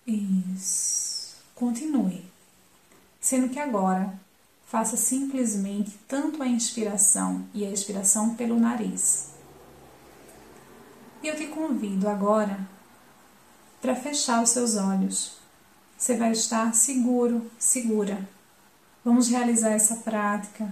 Isso. 0.07 1.35
Continue. 1.53 2.23
Sendo 3.19 3.49
que 3.49 3.59
agora 3.59 4.17
faça 4.65 4.95
simplesmente 4.95 5.99
tanto 6.07 6.41
a 6.41 6.47
inspiração 6.47 7.45
e 7.53 7.65
a 7.65 7.69
expiração 7.69 8.33
pelo 8.33 8.57
nariz. 8.57 9.31
E 11.21 11.27
eu 11.27 11.35
te 11.35 11.47
convido 11.47 12.07
agora 12.07 12.76
para 13.81 13.95
fechar 13.95 14.41
os 14.43 14.49
seus 14.49 14.75
olhos. 14.75 15.37
Você 15.97 16.15
vai 16.15 16.31
estar 16.31 16.73
seguro, 16.73 17.49
segura. 17.57 18.27
Vamos 19.03 19.29
realizar 19.29 19.71
essa 19.71 19.97
prática 19.97 20.69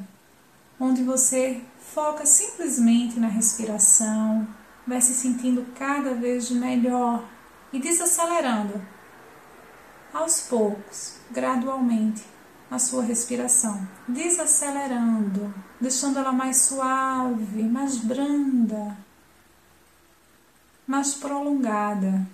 onde 0.80 1.04
você 1.04 1.62
foca 1.80 2.26
simplesmente 2.26 3.20
na 3.20 3.28
respiração, 3.28 4.48
vai 4.86 5.02
se 5.02 5.14
sentindo 5.14 5.66
cada 5.78 6.14
vez 6.14 6.52
melhor 6.52 7.24
e 7.72 7.80
desacelerando 7.80 8.82
aos 10.14 10.42
poucos, 10.42 11.18
gradualmente, 11.32 12.24
a 12.72 12.80
sua 12.80 13.04
respiração, 13.04 13.88
desacelerando, 14.08 15.54
deixando 15.80 16.20
ela 16.20 16.32
mais 16.32 16.58
suave, 16.58 17.64
mais 17.64 17.98
branda, 17.98 18.98
mais 20.88 21.14
prolongada. 21.14 22.26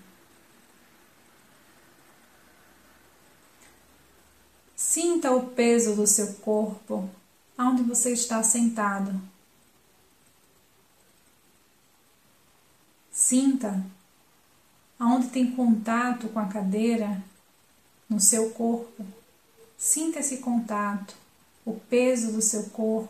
O 5.33 5.43
peso 5.43 5.95
do 5.95 6.05
seu 6.05 6.33
corpo 6.35 7.09
onde 7.57 7.83
você 7.83 8.11
está 8.11 8.43
sentado. 8.43 9.17
Sinta 13.09 13.81
aonde 14.99 15.29
tem 15.29 15.55
contato 15.55 16.27
com 16.27 16.39
a 16.39 16.47
cadeira 16.47 17.23
no 18.09 18.19
seu 18.19 18.49
corpo. 18.49 19.05
Sinta 19.77 20.19
esse 20.19 20.39
contato, 20.39 21.15
o 21.63 21.79
peso 21.79 22.33
do 22.33 22.41
seu 22.41 22.63
corpo. 22.69 23.09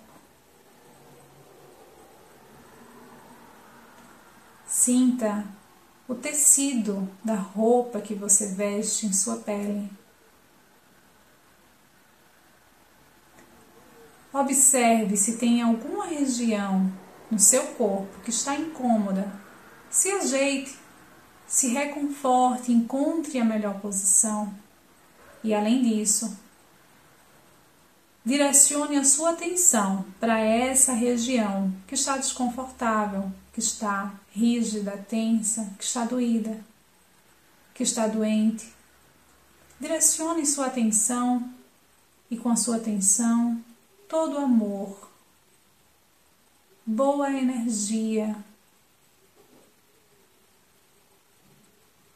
Sinta 4.68 5.44
o 6.08 6.14
tecido 6.14 7.10
da 7.24 7.36
roupa 7.36 8.00
que 8.00 8.14
você 8.14 8.46
veste 8.46 9.08
em 9.08 9.12
sua 9.12 9.38
pele. 9.38 10.01
Observe 14.34 15.18
se 15.18 15.38
tem 15.38 15.62
alguma 15.62 16.06
região 16.06 16.92
no 17.30 17.38
seu 17.38 17.64
corpo 17.74 18.20
que 18.24 18.30
está 18.30 18.56
incômoda. 18.56 19.32
Se 19.90 20.10
ajeite, 20.12 20.78
se 21.48 21.68
reconforte, 21.68 22.72
encontre 22.72 23.40
a 23.40 23.46
melhor 23.46 23.80
posição. 23.82 24.54
E 25.44 25.54
além 25.54 25.84
disso, 25.84 26.38
direcione 28.24 28.98
a 28.98 29.04
sua 29.04 29.32
atenção 29.32 30.06
para 30.20 30.40
essa 30.40 30.94
região 30.94 31.74
que 31.86 31.96
está 31.96 32.16
desconfortável, 32.16 33.30
que 33.52 33.60
está 33.60 34.14
rígida, 34.32 35.06
tensa, 35.10 35.74
que 35.78 35.84
está 35.84 36.06
doída. 36.06 36.58
que 37.74 37.84
está 37.84 38.06
doente. 38.06 38.72
Direcione 39.80 40.46
sua 40.46 40.68
atenção 40.68 41.50
e 42.30 42.38
com 42.38 42.50
a 42.50 42.56
sua 42.56 42.76
atenção 42.76 43.60
todo 44.12 44.40
amor, 44.40 45.10
boa 46.86 47.32
energia. 47.32 48.36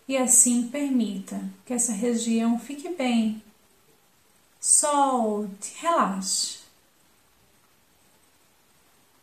E 0.05 0.17
assim 0.17 0.67
permita 0.67 1.41
que 1.65 1.73
essa 1.73 1.93
região 1.93 2.59
fique 2.59 2.89
bem. 2.89 3.41
Solte, 4.59 5.73
relaxe. 5.79 6.59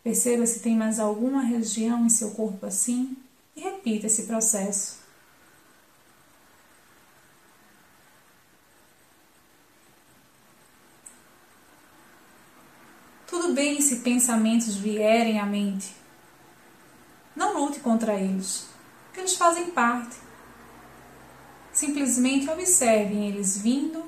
Perceba 0.02 0.46
se 0.46 0.60
tem 0.60 0.74
mais 0.74 0.98
alguma 0.98 1.42
região 1.42 2.06
em 2.06 2.08
seu 2.08 2.30
corpo 2.30 2.64
assim 2.64 3.14
e 3.54 3.60
repita 3.60 4.06
esse 4.06 4.22
processo. 4.22 5.01
Se 13.80 13.96
pensamentos 13.96 14.74
vierem 14.76 15.38
à 15.38 15.46
mente. 15.46 15.94
Não 17.34 17.58
lute 17.58 17.80
contra 17.80 18.14
eles, 18.14 18.66
porque 19.06 19.20
eles 19.20 19.36
fazem 19.36 19.70
parte. 19.70 20.16
Simplesmente 21.72 22.50
observem 22.50 23.28
eles 23.28 23.56
vindo 23.56 24.04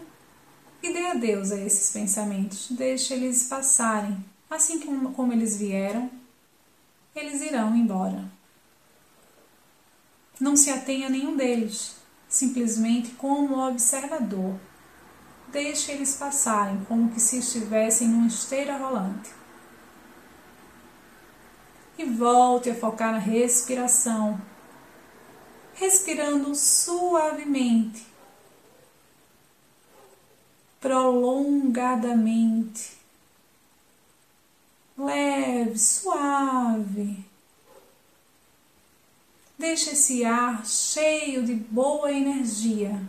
e 0.82 0.92
dê 0.92 1.06
adeus 1.06 1.50
a 1.50 1.58
esses 1.58 1.90
pensamentos. 1.90 2.66
Deixe 2.70 3.14
eles 3.14 3.44
passarem. 3.44 4.22
Assim 4.50 4.78
como 4.78 5.32
eles 5.32 5.56
vieram, 5.56 6.10
eles 7.16 7.40
irão 7.40 7.74
embora. 7.74 8.24
Não 10.38 10.56
se 10.56 10.70
atenha 10.70 11.06
a 11.06 11.10
nenhum 11.10 11.36
deles, 11.36 11.96
simplesmente 12.28 13.12
como 13.12 13.58
observador. 13.58 14.56
Deixe 15.50 15.92
eles 15.92 16.16
passarem 16.16 16.84
como 16.84 17.10
que 17.12 17.20
se 17.20 17.38
estivessem 17.38 18.08
numa 18.08 18.26
esteira 18.26 18.76
rolante. 18.76 19.30
E 21.96 22.04
volte 22.04 22.70
a 22.70 22.74
focar 22.74 23.12
na 23.12 23.18
respiração, 23.18 24.40
respirando 25.74 26.52
suavemente, 26.54 28.04
prolongadamente, 30.80 32.98
leve, 34.98 35.78
suave. 35.78 37.24
Deixe 39.56 39.90
esse 39.90 40.24
ar 40.24 40.66
cheio 40.66 41.44
de 41.44 41.54
boa 41.54 42.10
energia, 42.10 43.00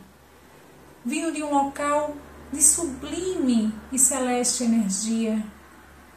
vindo 1.04 1.32
de 1.32 1.42
um 1.42 1.52
local 1.52 2.16
de 2.54 2.62
sublime 2.62 3.74
e 3.92 3.98
celeste 3.98 4.64
energia, 4.64 5.44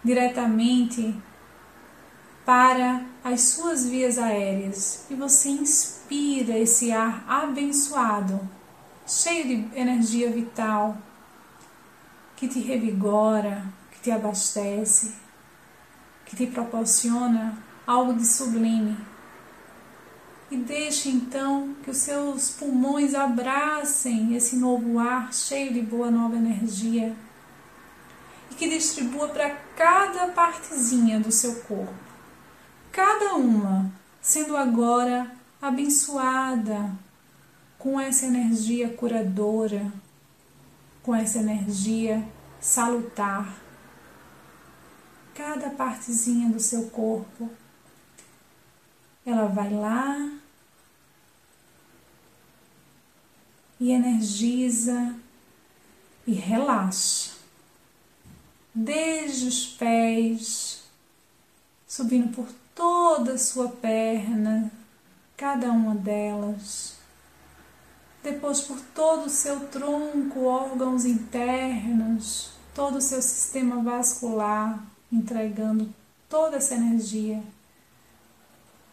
diretamente 0.04 1.16
para 2.48 3.04
as 3.22 3.42
suas 3.42 3.84
vias 3.84 4.16
aéreas 4.16 5.04
e 5.10 5.14
você 5.14 5.50
inspira 5.50 6.56
esse 6.56 6.90
ar 6.90 7.22
abençoado, 7.28 8.40
cheio 9.06 9.46
de 9.46 9.78
energia 9.78 10.30
vital, 10.30 10.96
que 12.34 12.48
te 12.48 12.58
revigora, 12.60 13.66
que 13.90 14.00
te 14.00 14.10
abastece, 14.10 15.12
que 16.24 16.34
te 16.36 16.46
proporciona 16.46 17.54
algo 17.86 18.14
de 18.14 18.24
sublime. 18.24 18.96
E 20.50 20.56
deixe 20.56 21.10
então 21.10 21.76
que 21.82 21.90
os 21.90 21.98
seus 21.98 22.48
pulmões 22.52 23.14
abracem 23.14 24.34
esse 24.34 24.56
novo 24.56 24.98
ar 24.98 25.34
cheio 25.34 25.70
de 25.70 25.82
boa 25.82 26.10
nova 26.10 26.36
energia 26.36 27.14
e 28.50 28.54
que 28.54 28.70
distribua 28.70 29.28
para 29.28 29.50
cada 29.76 30.28
partezinha 30.28 31.20
do 31.20 31.30
seu 31.30 31.56
corpo, 31.56 32.07
cada 32.98 33.36
uma 33.36 33.92
sendo 34.20 34.56
agora 34.56 35.30
abençoada 35.62 36.98
com 37.78 38.00
essa 38.00 38.26
energia 38.26 38.92
curadora, 38.92 39.92
com 41.00 41.14
essa 41.14 41.38
energia 41.38 42.28
salutar. 42.60 43.56
Cada 45.32 45.70
partezinha 45.70 46.50
do 46.50 46.58
seu 46.58 46.90
corpo 46.90 47.48
ela 49.24 49.46
vai 49.46 49.72
lá 49.72 50.32
e 53.78 53.92
energiza 53.92 55.14
e 56.26 56.32
relaxa, 56.32 57.30
desde 58.74 59.46
os 59.46 59.66
pés, 59.66 60.82
subindo 61.86 62.34
por 62.34 62.48
toda 62.78 63.32
a 63.32 63.38
sua 63.38 63.68
perna, 63.68 64.70
cada 65.36 65.72
uma 65.72 65.96
delas, 65.96 66.94
depois 68.22 68.60
por 68.60 68.78
todo 68.94 69.26
o 69.26 69.30
seu 69.30 69.66
tronco, 69.66 70.44
órgãos 70.44 71.04
internos, 71.04 72.52
todo 72.72 72.98
o 72.98 73.02
seu 73.02 73.20
sistema 73.20 73.82
vascular, 73.82 74.80
entregando 75.10 75.92
toda 76.28 76.58
essa 76.58 76.76
energia 76.76 77.42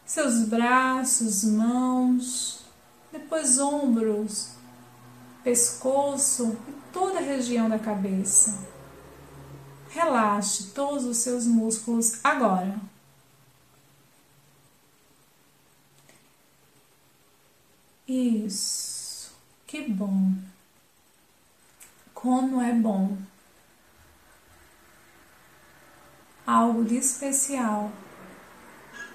seus 0.04 0.48
braços, 0.48 1.44
mãos, 1.44 2.64
depois 3.12 3.60
ombros, 3.60 4.50
pescoço 5.44 6.58
e 6.68 6.74
toda 6.92 7.20
a 7.20 7.22
região 7.22 7.70
da 7.70 7.78
cabeça. 7.78 8.60
Relaxe 9.90 10.72
todos 10.76 11.06
os 11.06 11.18
seus 11.18 11.46
músculos 11.46 12.20
agora. 12.24 12.76
Isso, 18.18 19.36
que 19.68 19.82
bom. 19.90 20.36
Como 22.14 22.62
é 22.62 22.72
bom. 22.72 23.18
Algo 26.48 26.86
de 26.86 26.96
especial 26.96 27.92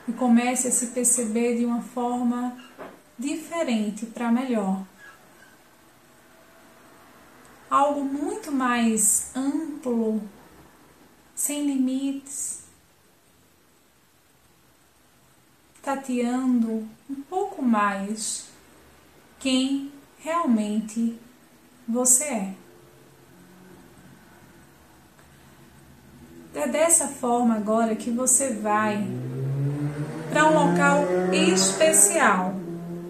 e 0.06 0.12
comece 0.12 0.68
a 0.68 0.70
se 0.70 0.88
perceber 0.88 1.56
de 1.56 1.64
uma 1.64 1.80
forma 1.80 2.62
diferente 3.18 4.04
para 4.04 4.30
melhor. 4.30 4.84
Algo 7.70 8.04
muito 8.04 8.52
mais 8.52 9.34
amplo, 9.34 10.20
sem 11.34 11.64
limites, 11.66 12.64
tateando 15.80 16.86
um 17.08 17.22
pouco 17.30 17.62
mais 17.62 18.50
quem 19.40 19.90
realmente 20.18 21.18
você 21.88 22.24
é. 22.24 22.54
É 26.54 26.68
dessa 26.68 27.08
forma 27.08 27.54
agora 27.54 27.96
que 27.96 28.10
você 28.10 28.52
vai 28.52 29.06
para 30.28 30.46
um 30.46 30.54
local 30.54 31.04
especial, 31.32 32.54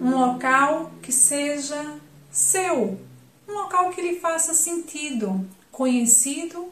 um 0.01 0.11
local 0.11 0.91
que 1.01 1.11
seja 1.11 1.97
seu, 2.31 2.99
um 3.47 3.53
local 3.53 3.89
que 3.89 4.01
lhe 4.01 4.19
faça 4.19 4.53
sentido, 4.53 5.45
conhecido 5.71 6.71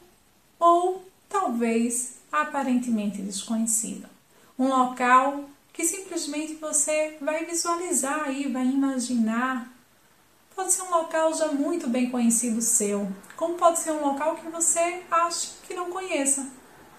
ou 0.57 1.03
talvez 1.27 2.19
aparentemente 2.31 3.21
desconhecido. 3.21 4.07
Um 4.57 4.69
local 4.69 5.48
que 5.79 5.85
simplesmente 5.85 6.55
você 6.55 7.15
vai 7.21 7.45
visualizar 7.45 8.23
aí, 8.25 8.51
vai 8.51 8.67
imaginar. 8.67 9.73
Pode 10.53 10.73
ser 10.73 10.81
um 10.81 10.89
local 10.89 11.33
já 11.33 11.53
muito 11.53 11.87
bem 11.87 12.11
conhecido 12.11 12.61
seu, 12.61 13.09
como 13.37 13.55
pode 13.55 13.79
ser 13.79 13.91
um 13.91 14.05
local 14.05 14.35
que 14.35 14.49
você 14.49 15.01
acha 15.09 15.51
que 15.65 15.73
não 15.73 15.89
conheça, 15.89 16.49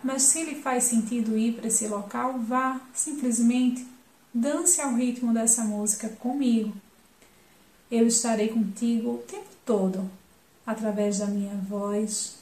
mas 0.02 0.22
se 0.22 0.44
lhe 0.44 0.62
faz 0.62 0.84
sentido 0.84 1.36
ir 1.36 1.56
para 1.56 1.68
esse 1.68 1.86
local, 1.88 2.38
vá 2.38 2.80
simplesmente 2.94 3.86
dance 4.32 4.80
ao 4.80 4.94
ritmo 4.94 5.34
dessa 5.34 5.62
música 5.62 6.08
comigo. 6.08 6.72
Eu 7.90 8.06
estarei 8.06 8.48
contigo 8.48 9.10
o 9.10 9.18
tempo 9.18 9.50
todo, 9.62 10.10
através 10.66 11.18
da 11.18 11.26
minha 11.26 11.54
voz, 11.68 12.36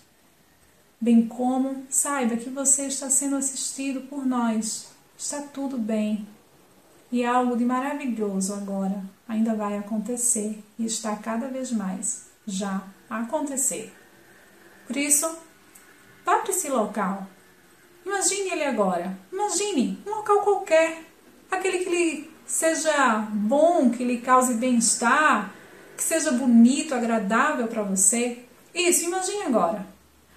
bem 1.01 1.27
como 1.27 1.85
saiba 1.91 2.37
que 2.37 2.49
você 2.49 2.87
está 2.87 3.11
sendo 3.11 3.35
assistido 3.35 4.03
por 4.03 4.25
nós. 4.25 4.97
Está 5.19 5.43
tudo 5.43 5.77
bem. 5.77 6.27
E 7.13 7.25
algo 7.25 7.57
de 7.57 7.65
maravilhoso 7.65 8.55
agora 8.55 9.03
ainda 9.29 9.55
vai 9.55 9.77
acontecer 9.77 10.63
e 10.79 10.87
está 10.87 11.17
cada 11.17 11.49
vez 11.49 11.73
mais 11.73 12.29
já 12.47 12.83
a 13.11 13.21
acontecer. 13.21 13.93
Por 14.87 14.97
isso, 14.97 15.27
vá 16.25 16.39
para 16.39 16.51
esse 16.51 16.69
local 16.69 17.27
Imagine 18.09 18.51
ele 18.53 18.65
agora. 18.65 19.19
Imagine 19.31 19.99
um 20.07 20.11
local 20.11 20.41
qualquer, 20.41 21.03
aquele 21.51 21.85
que 21.85 21.91
lhe 21.91 22.31
seja 22.47 23.19
bom, 23.31 23.91
que 23.91 24.03
lhe 24.03 24.23
cause 24.23 24.55
bem-estar, 24.55 25.53
que 25.95 26.03
seja 26.03 26.33
bonito, 26.33 26.95
agradável 26.95 27.69
para 27.69 27.83
você. 27.83 28.45
Isso, 28.75 29.05
imagine 29.05 29.43
agora. 29.43 29.87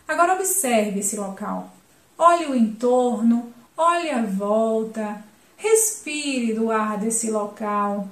Agora 0.05 0.33
observe 0.33 0.99
esse 0.99 1.15
local. 1.15 1.71
Olhe 2.17 2.47
o 2.47 2.55
entorno, 2.55 3.53
olhe 3.81 4.11
a 4.11 4.21
volta, 4.21 5.23
respire 5.57 6.53
do 6.53 6.71
ar 6.71 6.99
desse 6.99 7.31
local. 7.31 8.07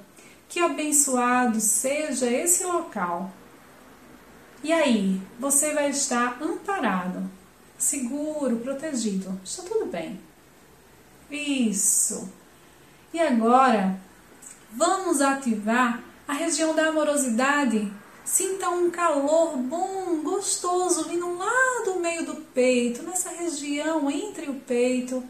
Que 0.48 0.60
abençoado 0.60 1.60
seja 1.60 2.26
esse 2.26 2.64
local. 2.64 3.32
E 4.64 4.74
aí, 4.74 5.22
você 5.40 5.74
vai 5.74 5.90
estar 5.92 6.42
amparado, 6.42 7.30
seguro, 7.78 8.58
protegido. 8.58 9.40
Está 9.46 9.62
tudo 9.64 9.86
bem. 9.86 10.20
Isso. 11.30 12.28
E 13.14 13.20
agora, 13.20 14.00
vamos 14.72 15.22
ativar 15.22 16.04
a 16.28 16.34
região 16.34 16.74
da 16.76 16.88
amorosidade. 16.88 17.92
Sinta 18.26 18.70
um 18.70 18.90
calor 18.90 19.56
bom, 19.56 20.22
gostoso, 20.24 21.08
vindo 21.08 21.38
lá 21.38 21.84
do 21.86 22.00
meio 22.00 22.26
do 22.26 22.36
peito, 22.36 23.04
nessa 23.04 23.30
região 23.30 24.10
entre 24.10 24.50
o 24.50 24.56
peito, 24.56 25.24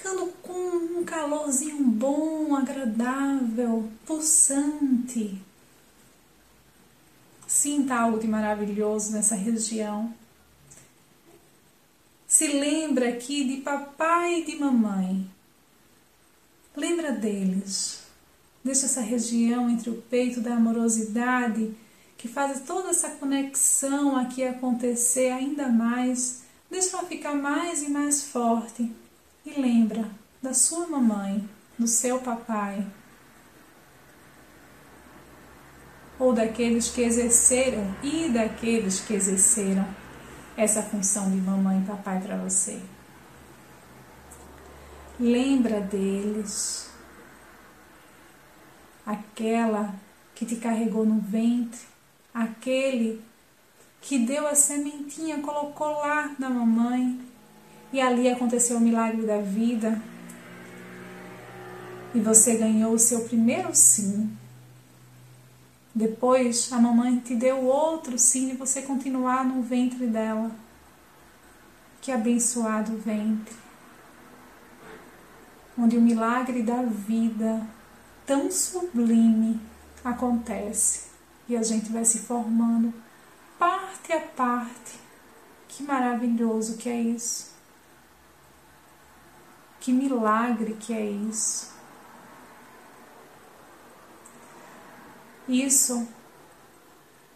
ficando 0.00 0.28
com 0.42 0.98
um 0.98 1.04
calorzinho 1.04 1.84
bom, 1.84 2.56
agradável, 2.56 3.86
pulsante. 4.06 5.38
Sinta 7.46 7.96
algo 7.96 8.18
de 8.18 8.26
maravilhoso 8.26 9.12
nessa 9.12 9.34
região. 9.34 10.14
Se 12.26 12.46
lembra 12.46 13.10
aqui 13.10 13.44
de 13.44 13.58
papai 13.58 14.40
e 14.40 14.44
de 14.46 14.56
mamãe. 14.56 15.30
Lembra 16.74 17.12
deles. 17.12 18.02
Deixa 18.64 18.86
essa 18.86 19.02
região 19.02 19.68
entre 19.68 19.90
o 19.90 20.00
peito 20.00 20.40
da 20.40 20.54
amorosidade 20.54 21.74
que 22.16 22.28
faz 22.28 22.60
toda 22.60 22.90
essa 22.90 23.10
conexão 23.10 24.16
aqui 24.16 24.44
acontecer 24.44 25.30
ainda 25.30 25.68
mais. 25.68 26.42
Deixa 26.70 26.96
ela 26.96 27.06
ficar 27.06 27.34
mais 27.34 27.82
e 27.82 27.90
mais 27.90 28.22
forte. 28.24 28.90
E 29.44 29.60
lembra 29.60 30.08
da 30.42 30.52
sua 30.52 30.86
mamãe, 30.86 31.48
do 31.78 31.86
seu 31.86 32.20
papai. 32.20 32.86
Ou 36.18 36.34
daqueles 36.34 36.90
que 36.90 37.00
exerceram 37.00 37.94
e 38.02 38.28
daqueles 38.28 39.00
que 39.00 39.14
exerceram 39.14 39.86
essa 40.56 40.82
função 40.82 41.30
de 41.30 41.36
mamãe 41.38 41.80
e 41.80 41.86
papai 41.86 42.20
para 42.20 42.36
você. 42.36 42.80
Lembra 45.18 45.80
deles, 45.80 46.90
aquela 49.06 49.94
que 50.34 50.44
te 50.44 50.56
carregou 50.56 51.04
no 51.06 51.20
ventre, 51.20 51.80
aquele 52.32 53.22
que 54.00 54.18
deu 54.18 54.46
a 54.46 54.54
sementinha, 54.54 55.40
colocou 55.40 55.88
lá 55.88 56.34
na 56.38 56.48
mamãe 56.48 57.29
e 57.92 58.00
ali 58.00 58.28
aconteceu 58.28 58.76
o 58.76 58.80
milagre 58.80 59.26
da 59.26 59.38
vida 59.38 60.00
e 62.14 62.20
você 62.20 62.56
ganhou 62.56 62.92
o 62.92 62.98
seu 62.98 63.24
primeiro 63.24 63.74
sim. 63.74 64.30
Depois 65.94 66.72
a 66.72 66.78
mamãe 66.78 67.18
te 67.18 67.34
deu 67.34 67.64
outro 67.64 68.18
sim 68.18 68.50
e 68.50 68.56
você 68.56 68.82
continuar 68.82 69.44
no 69.44 69.62
ventre 69.62 70.06
dela. 70.06 70.50
Que 72.00 72.10
abençoado 72.10 72.96
ventre, 72.96 73.54
onde 75.78 75.98
o 75.98 76.00
milagre 76.00 76.62
da 76.62 76.82
vida 76.82 77.66
tão 78.24 78.50
sublime 78.50 79.60
acontece 80.02 81.08
e 81.46 81.56
a 81.56 81.62
gente 81.62 81.92
vai 81.92 82.04
se 82.04 82.20
formando 82.20 82.94
parte 83.58 84.12
a 84.12 84.20
parte. 84.20 84.98
Que 85.68 85.82
maravilhoso 85.82 86.78
que 86.78 86.88
é 86.88 87.00
isso. 87.00 87.49
Que 89.80 89.92
milagre 89.92 90.74
que 90.78 90.92
é 90.92 91.10
isso. 91.10 91.70
Isso 95.48 96.06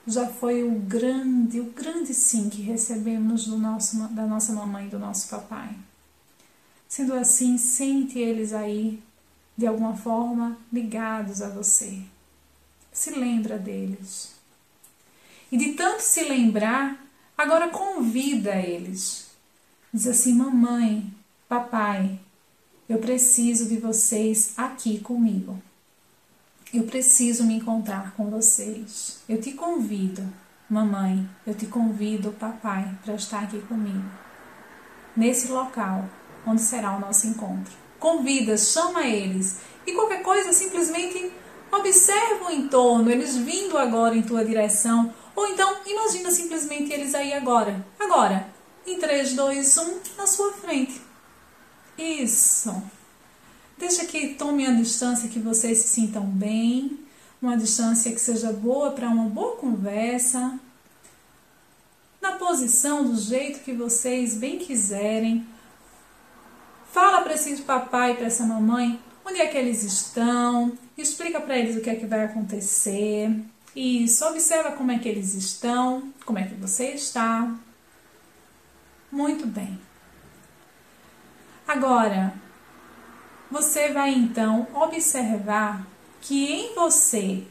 já 0.07 0.28
foi 0.28 0.62
o 0.62 0.72
grande, 0.72 1.59
o 1.59 1.72
grande 1.72 2.12
sim 2.12 2.50
que 2.50 2.61
recebemos 2.61 3.46
do 3.46 3.59
nosso, 3.59 3.96
da 4.09 4.26
nossa 4.26 4.52
mamãe 4.52 4.87
e 4.87 4.90
do 4.90 4.98
nosso 4.98 5.28
papai. 5.28 5.74
Sendo 6.87 7.14
assim, 7.14 7.57
sente 7.59 8.18
eles 8.18 8.52
aí, 8.52 9.02
de 9.57 9.66
alguma 9.66 9.96
forma, 9.96 10.57
ligados 10.72 11.40
a 11.42 11.48
você. 11.48 12.02
Se 12.92 13.11
lembra 13.11 13.59
deles. 13.59 14.35
E 15.50 15.57
de 15.57 15.72
tanto 15.72 16.02
se 16.02 16.22
lembrar, 16.24 17.04
agora 17.37 17.68
convida 17.68 18.54
eles. 18.54 19.30
Diz 19.92 20.07
assim: 20.07 20.35
Mamãe, 20.35 21.12
papai, 21.48 22.20
eu 22.94 23.00
preciso 23.00 23.68
de 23.68 23.76
vocês 23.76 24.52
aqui 24.57 25.00
comigo. 25.00 25.61
Eu 26.72 26.85
preciso 26.85 27.42
me 27.42 27.54
encontrar 27.54 28.14
com 28.16 28.30
vocês. 28.30 29.18
Eu 29.28 29.40
te 29.40 29.50
convido, 29.50 30.22
mamãe, 30.70 31.28
eu 31.44 31.54
te 31.54 31.66
convido, 31.66 32.30
papai, 32.38 32.88
para 33.04 33.14
estar 33.14 33.42
aqui 33.42 33.59
comigo. 33.62 34.04
Nesse 35.16 35.48
local 35.48 36.09
onde 36.46 36.61
será 36.61 36.96
o 36.96 37.00
nosso 37.00 37.26
encontro. 37.26 37.72
Convida, 37.98 38.57
chama 38.57 39.04
eles. 39.04 39.59
E 39.85 39.92
qualquer 39.92 40.22
coisa, 40.22 40.52
simplesmente 40.52 41.33
observa 41.72 42.46
o 42.46 42.52
entorno, 42.52 43.11
eles 43.11 43.37
vindo 43.37 43.76
agora 43.76 44.16
em 44.16 44.22
tua 44.22 44.44
direção. 44.44 45.12
Ou 45.35 45.48
então, 45.48 45.78
imagina 45.85 46.30
simplesmente 46.30 46.92
eles 46.92 47.12
aí 47.12 47.33
agora. 47.33 47.85
Agora, 47.98 48.46
em 48.87 49.00
3, 49.00 49.35
2, 49.35 49.78
1, 49.78 50.00
na 50.16 50.28
sua 50.28 50.52
frente. 50.52 51.03
Isso. 51.98 52.83
Deixa 53.78 54.04
que 54.04 54.35
tome 54.35 54.66
a 54.66 54.72
distância 54.72 55.28
que 55.28 55.38
vocês 55.38 55.78
se 55.78 55.88
sintam 55.88 56.24
bem, 56.24 56.98
uma 57.40 57.57
distância 57.57 58.12
que 58.12 58.20
seja 58.20 58.52
boa 58.52 58.92
para 58.92 59.09
uma 59.09 59.24
boa 59.24 59.57
conversa, 59.57 60.59
na 62.20 62.33
posição, 62.33 63.04
do 63.04 63.16
jeito 63.16 63.61
que 63.61 63.72
vocês 63.72 64.37
bem 64.37 64.59
quiserem. 64.59 65.46
Fala 66.92 67.22
para 67.22 67.35
esse 67.35 67.57
papai 67.62 68.12
e 68.12 68.14
para 68.14 68.26
essa 68.26 68.46
mamãe 68.46 68.98
onde 69.24 69.40
é 69.40 69.46
que 69.46 69.57
eles 69.57 69.83
estão, 69.83 70.76
explica 70.96 71.40
para 71.40 71.59
eles 71.59 71.76
o 71.76 71.80
que 71.80 71.90
é 71.90 71.94
que 71.94 72.07
vai 72.07 72.24
acontecer. 72.24 73.30
Isso, 73.74 74.24
observa 74.26 74.72
como 74.72 74.92
é 74.92 74.98
que 74.98 75.09
eles 75.09 75.35
estão, 75.35 76.12
como 76.24 76.38
é 76.38 76.46
que 76.46 76.54
você 76.54 76.90
está. 76.90 77.52
Muito 79.11 79.46
bem. 79.46 79.78
Agora, 81.66 82.35
você 83.50 83.92
vai 83.92 84.12
então 84.12 84.68
observar 84.74 85.87
que 86.20 86.53
em 86.53 86.74
você, 86.74 87.42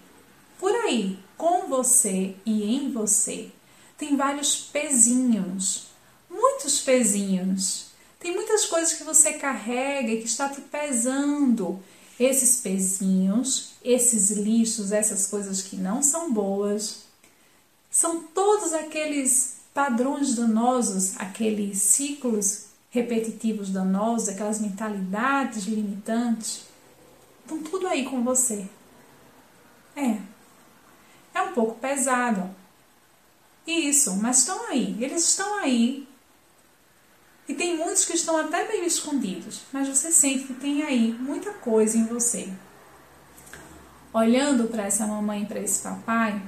por 0.59 0.71
aí, 0.71 1.17
com 1.35 1.67
você 1.67 2.35
e 2.45 2.75
em 2.75 2.91
você, 2.91 3.51
tem 3.97 4.15
vários 4.15 4.55
pezinhos, 4.55 5.87
muitos 6.29 6.79
pezinhos. 6.81 7.87
Tem 8.19 8.33
muitas 8.33 8.65
coisas 8.65 8.93
que 8.93 9.03
você 9.03 9.33
carrega 9.33 10.11
e 10.11 10.21
que 10.21 10.27
está 10.27 10.47
te 10.47 10.61
pesando. 10.61 11.81
Esses 12.19 12.61
pezinhos, 12.61 13.73
esses 13.83 14.29
lixos, 14.31 14.91
essas 14.91 15.25
coisas 15.27 15.61
que 15.63 15.75
não 15.75 16.03
são 16.03 16.31
boas, 16.31 17.03
são 17.89 18.21
todos 18.21 18.73
aqueles 18.73 19.55
padrões 19.73 20.35
danosos, 20.35 21.17
aqueles 21.17 21.81
ciclos 21.81 22.72
repetitivos 22.93 23.71
danosos, 23.71 24.29
aquelas 24.29 24.61
mentalidades 24.61 25.65
limitantes, 25.65 26.65
estão 27.41 27.57
tudo 27.63 27.87
aí 27.87 28.05
com 28.05 28.23
você. 28.23 28.67
É. 29.95 30.19
É 31.33 31.41
um 31.41 31.53
pouco 31.53 31.79
pesado. 31.79 32.55
Isso, 33.65 34.15
mas 34.17 34.39
estão 34.39 34.67
aí. 34.67 34.95
Eles 35.01 35.27
estão 35.27 35.57
aí. 35.57 36.07
E 37.47 37.55
tem 37.55 37.75
muitos 37.75 38.05
que 38.05 38.13
estão 38.13 38.37
até 38.37 38.67
meio 38.67 38.85
escondidos, 38.85 39.61
mas 39.73 39.87
você 39.87 40.11
sente 40.11 40.45
que 40.45 40.53
tem 40.53 40.83
aí 40.83 41.11
muita 41.13 41.51
coisa 41.51 41.97
em 41.97 42.05
você. 42.05 42.47
Olhando 44.13 44.67
para 44.67 44.85
essa 44.85 45.07
mamãe 45.07 45.45
para 45.45 45.59
esse 45.59 45.81
papai, 45.81 46.39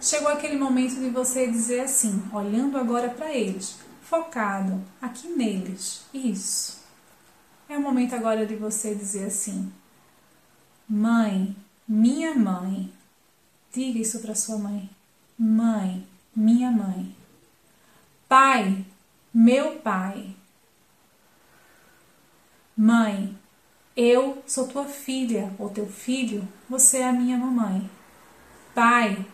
chegou 0.00 0.28
aquele 0.28 0.56
momento 0.56 0.94
de 0.94 1.10
você 1.10 1.46
dizer 1.46 1.80
assim, 1.80 2.22
olhando 2.32 2.78
agora 2.78 3.10
para 3.10 3.30
eles: 3.34 3.76
focado 4.08 4.82
aqui 5.00 5.28
neles. 5.28 6.04
Isso. 6.12 6.82
É 7.68 7.76
o 7.76 7.82
momento 7.82 8.14
agora 8.14 8.46
de 8.46 8.56
você 8.56 8.94
dizer 8.94 9.26
assim: 9.26 9.70
Mãe, 10.88 11.54
minha 11.86 12.34
mãe. 12.34 12.92
Diga 13.70 13.98
isso 13.98 14.20
para 14.20 14.34
sua 14.34 14.56
mãe. 14.56 14.88
Mãe, 15.38 16.06
minha 16.34 16.70
mãe. 16.70 17.14
Pai, 18.26 18.84
meu 19.32 19.76
pai. 19.80 20.34
Mãe, 22.76 23.36
eu 23.94 24.42
sou 24.46 24.68
tua 24.68 24.86
filha 24.86 25.52
ou 25.58 25.68
teu 25.68 25.86
filho, 25.86 26.48
você 26.68 26.98
é 26.98 27.08
a 27.08 27.12
minha 27.12 27.36
mamãe. 27.36 27.90
Pai, 28.74 29.26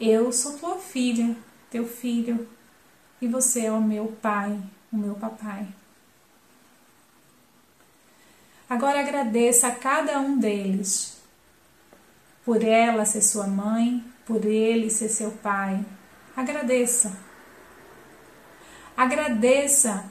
eu 0.00 0.32
sou 0.32 0.58
tua 0.58 0.78
filha, 0.78 1.36
teu 1.70 1.86
filho, 1.86 2.48
e 3.20 3.26
você 3.26 3.66
é 3.66 3.72
o 3.72 3.80
meu 3.80 4.08
pai, 4.22 4.58
o 4.92 4.96
meu 4.96 5.14
papai. 5.14 5.66
Agora 8.68 9.00
agradeça 9.00 9.68
a 9.68 9.74
cada 9.74 10.18
um 10.20 10.38
deles, 10.38 11.16
por 12.44 12.62
ela 12.62 13.04
ser 13.04 13.22
sua 13.22 13.46
mãe, 13.46 14.04
por 14.26 14.44
ele 14.44 14.90
ser 14.90 15.08
seu 15.08 15.30
pai. 15.30 15.84
Agradeça. 16.36 17.16
Agradeça 18.96 20.04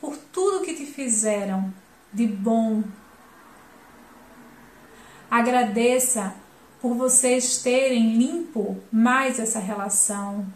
por 0.00 0.16
tudo 0.16 0.64
que 0.64 0.74
te 0.74 0.84
fizeram 0.84 1.72
de 2.12 2.26
bom. 2.26 2.82
Agradeça 5.30 6.34
por 6.80 6.94
vocês 6.94 7.62
terem 7.62 8.16
limpo 8.16 8.80
mais 8.90 9.38
essa 9.38 9.58
relação. 9.58 10.46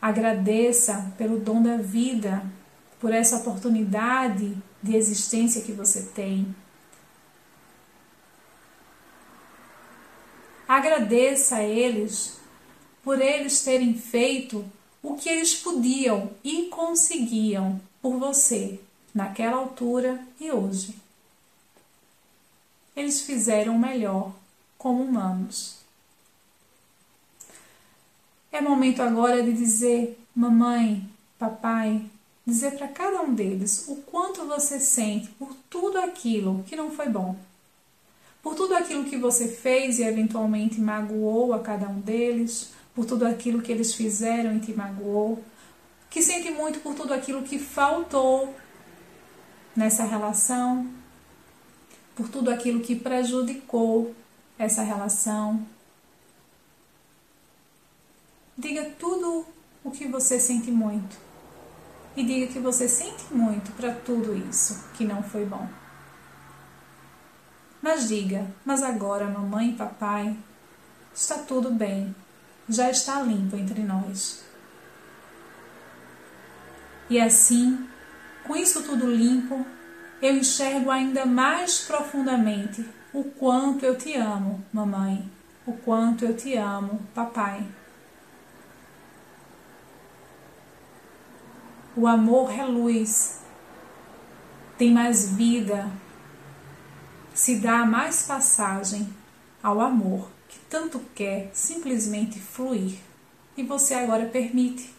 Agradeça 0.00 1.12
pelo 1.18 1.38
dom 1.38 1.62
da 1.62 1.76
vida, 1.76 2.42
por 2.98 3.12
essa 3.12 3.36
oportunidade 3.36 4.56
de 4.82 4.96
existência 4.96 5.62
que 5.62 5.72
você 5.72 6.02
tem. 6.14 6.54
Agradeça 10.68 11.56
a 11.56 11.62
eles 11.62 12.38
por 13.02 13.20
eles 13.20 13.62
terem 13.62 13.94
feito 13.94 14.64
o 15.02 15.16
que 15.16 15.28
eles 15.28 15.54
podiam 15.54 16.30
e 16.44 16.66
conseguiam 16.66 17.80
por 18.00 18.18
você 18.18 18.78
naquela 19.14 19.56
altura 19.56 20.24
e 20.38 20.50
hoje. 20.50 20.94
Eles 22.94 23.22
fizeram 23.22 23.76
o 23.76 23.78
melhor 23.78 24.32
como 24.78 25.02
humanos. 25.02 25.79
É 28.52 28.60
momento 28.60 29.00
agora 29.00 29.42
de 29.42 29.52
dizer, 29.52 30.18
mamãe, 30.34 31.08
papai, 31.38 32.02
dizer 32.44 32.72
para 32.72 32.88
cada 32.88 33.22
um 33.22 33.32
deles 33.32 33.84
o 33.88 33.96
quanto 33.96 34.44
você 34.44 34.80
sente 34.80 35.28
por 35.38 35.54
tudo 35.68 35.98
aquilo 35.98 36.64
que 36.66 36.74
não 36.74 36.90
foi 36.90 37.08
bom. 37.08 37.36
Por 38.42 38.54
tudo 38.54 38.74
aquilo 38.74 39.04
que 39.04 39.16
você 39.16 39.46
fez 39.46 39.98
e 39.98 40.02
eventualmente 40.02 40.80
magoou 40.80 41.52
a 41.52 41.60
cada 41.60 41.88
um 41.88 42.00
deles, 42.00 42.72
por 42.94 43.04
tudo 43.04 43.24
aquilo 43.24 43.62
que 43.62 43.70
eles 43.70 43.94
fizeram 43.94 44.56
e 44.56 44.60
te 44.60 44.72
magoou, 44.72 45.42
que 46.08 46.20
sente 46.20 46.50
muito 46.50 46.80
por 46.80 46.94
tudo 46.94 47.14
aquilo 47.14 47.42
que 47.42 47.58
faltou 47.58 48.52
nessa 49.76 50.04
relação, 50.04 50.90
por 52.16 52.28
tudo 52.28 52.50
aquilo 52.50 52.80
que 52.80 52.96
prejudicou 52.96 54.12
essa 54.58 54.82
relação. 54.82 55.64
Diga 58.60 58.90
tudo 58.98 59.46
o 59.82 59.90
que 59.90 60.06
você 60.06 60.38
sente 60.38 60.70
muito. 60.70 61.16
E 62.14 62.22
diga 62.22 62.52
que 62.52 62.58
você 62.58 62.86
sente 62.86 63.32
muito 63.32 63.72
para 63.72 63.94
tudo 63.94 64.36
isso 64.36 64.84
que 64.92 65.02
não 65.02 65.22
foi 65.22 65.46
bom. 65.46 65.66
Mas 67.80 68.06
diga, 68.06 68.46
mas 68.62 68.82
agora, 68.82 69.24
mamãe 69.24 69.70
e 69.70 69.76
papai, 69.76 70.36
está 71.14 71.38
tudo 71.38 71.70
bem, 71.70 72.14
já 72.68 72.90
está 72.90 73.22
limpo 73.22 73.56
entre 73.56 73.82
nós. 73.82 74.44
E 77.08 77.18
assim, 77.18 77.88
com 78.46 78.54
isso 78.54 78.82
tudo 78.82 79.10
limpo, 79.10 79.64
eu 80.20 80.36
enxergo 80.36 80.90
ainda 80.90 81.24
mais 81.24 81.78
profundamente 81.78 82.86
o 83.14 83.24
quanto 83.24 83.86
eu 83.86 83.96
te 83.96 84.14
amo, 84.16 84.62
mamãe, 84.70 85.30
o 85.64 85.72
quanto 85.72 86.26
eu 86.26 86.36
te 86.36 86.54
amo, 86.56 87.00
papai. 87.14 87.66
O 92.00 92.06
amor 92.06 92.50
é 92.50 92.64
luz, 92.64 93.40
tem 94.78 94.90
mais 94.90 95.32
vida, 95.32 95.92
se 97.34 97.56
dá 97.56 97.84
mais 97.84 98.22
passagem 98.22 99.06
ao 99.62 99.82
amor 99.82 100.30
que 100.48 100.58
tanto 100.60 100.98
quer 101.14 101.50
simplesmente 101.52 102.40
fluir. 102.40 102.96
E 103.54 103.62
você 103.62 103.92
agora 103.92 104.24
permite, 104.24 104.94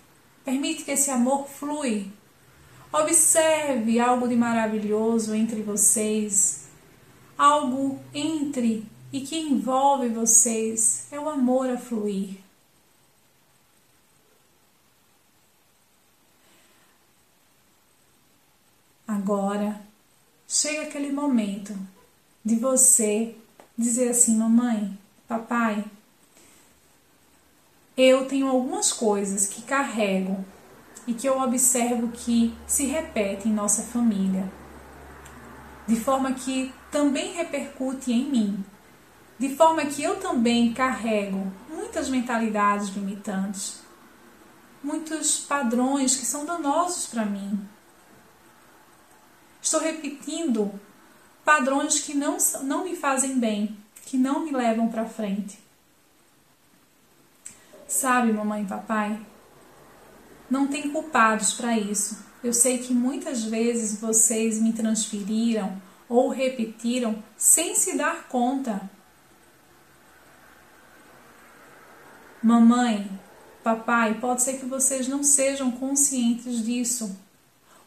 permite 0.46 0.84
que 0.84 0.92
esse 0.92 1.10
amor 1.10 1.48
flui. 1.48 2.12
Observe 2.94 4.00
algo 4.00 4.28
de 4.28 4.36
maravilhoso 4.36 5.34
entre 5.34 5.64
vocês, 5.64 6.68
algo 7.36 8.00
entre 8.14 8.86
e 9.12 9.22
que 9.22 9.40
envolve 9.40 10.08
vocês, 10.10 11.08
é 11.12 11.20
o 11.20 11.28
amor 11.28 11.68
a 11.68 11.78
fluir. 11.78 12.51
Agora 19.12 19.78
chega 20.48 20.84
aquele 20.84 21.12
momento 21.12 21.78
de 22.46 22.56
você 22.56 23.36
dizer 23.78 24.08
assim: 24.08 24.38
Mamãe, 24.38 24.98
papai, 25.28 25.84
eu 27.98 28.26
tenho 28.26 28.48
algumas 28.48 28.94
coisas 28.94 29.48
que 29.48 29.64
carrego 29.64 30.46
e 31.06 31.14
que 31.14 31.28
eu 31.28 31.42
observo 31.42 32.08
que 32.14 32.56
se 32.66 32.86
repetem 32.86 33.52
em 33.52 33.56
nossa 33.56 33.82
família, 33.82 34.50
de 35.86 35.98
forma 35.98 36.32
que 36.32 36.74
também 36.90 37.34
repercute 37.34 38.14
em 38.14 38.32
mim, 38.32 38.64
de 39.38 39.54
forma 39.58 39.86
que 39.88 40.02
eu 40.02 40.22
também 40.22 40.74
carrego 40.74 41.52
muitas 41.68 42.08
mentalidades 42.08 42.88
limitantes, 42.96 43.82
muitos 44.82 45.38
padrões 45.38 46.16
que 46.16 46.26
são 46.26 46.46
danosos 46.46 47.08
para 47.08 47.26
mim. 47.26 47.60
Estou 49.62 49.80
repetindo 49.80 50.72
padrões 51.46 52.00
que 52.00 52.14
não, 52.14 52.38
não 52.64 52.86
me 52.86 52.96
fazem 52.96 53.40
bem, 53.40 53.78
que 54.06 54.18
não 54.18 54.46
me 54.46 54.52
levam 54.52 54.90
para 54.90 55.06
frente. 55.06 55.60
Sabe, 57.88 58.32
mamãe 58.32 58.64
e 58.64 58.68
papai, 58.68 59.20
não 60.50 60.68
tem 60.68 60.90
culpados 60.90 61.54
para 61.54 61.78
isso. 61.78 62.26
Eu 62.44 62.54
sei 62.54 62.80
que 62.80 62.94
muitas 62.94 63.44
vezes 63.44 64.00
vocês 64.00 64.60
me 64.60 64.74
transferiram 64.74 65.82
ou 66.10 66.30
repetiram 66.30 67.24
sem 67.38 67.76
se 67.76 67.96
dar 67.96 68.28
conta. 68.28 68.90
Mamãe, 72.42 73.10
papai, 73.64 74.16
pode 74.20 74.42
ser 74.42 74.58
que 74.58 74.66
vocês 74.66 75.08
não 75.08 75.24
sejam 75.24 75.72
conscientes 75.72 76.66
disso. 76.66 77.16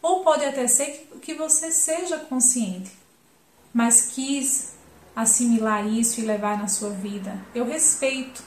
Ou 0.05 0.23
pode 0.23 0.45
até 0.45 0.69
ser 0.69 1.09
que 1.23 1.33
você 1.33 1.73
seja 1.73 2.19
consciente, 2.19 2.93
mas 3.73 4.09
quis 4.09 4.75
assimilar 5.17 5.87
isso 5.87 6.21
e 6.21 6.25
levar 6.27 6.59
na 6.59 6.69
sua 6.69 6.91
vida. 6.91 7.43
Eu 7.55 7.65
respeito. 7.65 8.43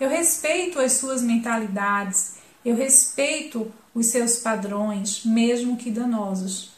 Eu 0.00 0.08
respeito 0.08 0.80
as 0.80 0.94
suas 0.94 1.20
mentalidades, 1.20 2.36
eu 2.64 2.74
respeito 2.74 3.70
os 3.94 4.06
seus 4.06 4.38
padrões, 4.38 5.22
mesmo 5.22 5.76
que 5.76 5.90
danosos. 5.90 6.72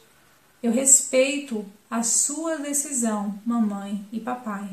Eu 0.61 0.73
respeito 0.73 1.65
a 1.89 2.03
sua 2.03 2.57
decisão, 2.57 3.39
mamãe 3.47 4.05
e 4.11 4.19
papai. 4.19 4.69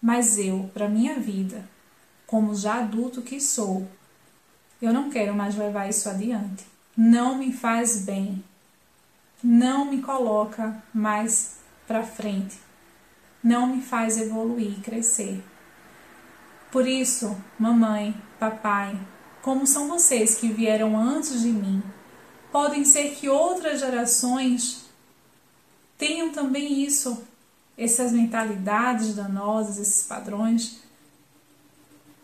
Mas 0.00 0.38
eu, 0.38 0.70
para 0.72 0.88
minha 0.88 1.18
vida, 1.18 1.68
como 2.28 2.54
já 2.54 2.74
adulto 2.74 3.20
que 3.20 3.40
sou, 3.40 3.88
eu 4.80 4.92
não 4.92 5.10
quero 5.10 5.34
mais 5.34 5.56
levar 5.56 5.90
isso 5.90 6.08
adiante. 6.08 6.69
Não 7.02 7.38
me 7.38 7.50
faz 7.50 8.02
bem. 8.02 8.44
Não 9.42 9.86
me 9.86 10.02
coloca 10.02 10.82
mais 10.92 11.56
para 11.88 12.02
frente. 12.02 12.58
Não 13.42 13.68
me 13.68 13.80
faz 13.80 14.20
evoluir 14.20 14.82
crescer. 14.82 15.42
Por 16.70 16.86
isso, 16.86 17.34
mamãe, 17.58 18.14
papai, 18.38 19.00
como 19.40 19.66
são 19.66 19.88
vocês 19.88 20.34
que 20.34 20.52
vieram 20.52 20.94
antes 20.94 21.40
de 21.40 21.48
mim, 21.48 21.82
podem 22.52 22.84
ser 22.84 23.14
que 23.14 23.30
outras 23.30 23.80
gerações 23.80 24.84
tenham 25.96 26.32
também 26.32 26.84
isso, 26.84 27.24
essas 27.78 28.12
mentalidades 28.12 29.14
danosas, 29.14 29.78
esses 29.78 30.02
padrões. 30.02 30.82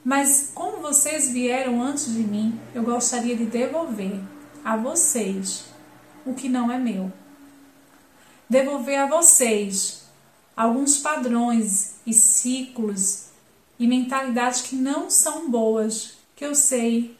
Mas 0.05 0.51
como 0.55 0.83
vocês 0.83 1.31
vieram 1.31 1.83
antes 1.83 2.13
de 2.13 2.23
mim, 2.23 2.61
eu 2.75 2.83
gostaria 2.83 3.35
de 3.35 3.47
devolver 3.47 4.36
a 4.67 4.77
vocês 4.77 5.67
o 6.27 6.35
que 6.35 6.49
não 6.49 6.73
é 6.73 6.77
meu. 6.77 7.13
Devolver 8.51 8.99
a 8.99 9.07
vocês 9.07 10.03
alguns 10.57 10.99
padrões 10.99 11.95
e 12.05 12.13
ciclos 12.13 13.27
e 13.79 13.87
mentalidades 13.87 14.63
que 14.63 14.75
não 14.75 15.09
são 15.09 15.49
boas, 15.49 16.17
que 16.35 16.45
eu 16.45 16.53
sei 16.53 17.17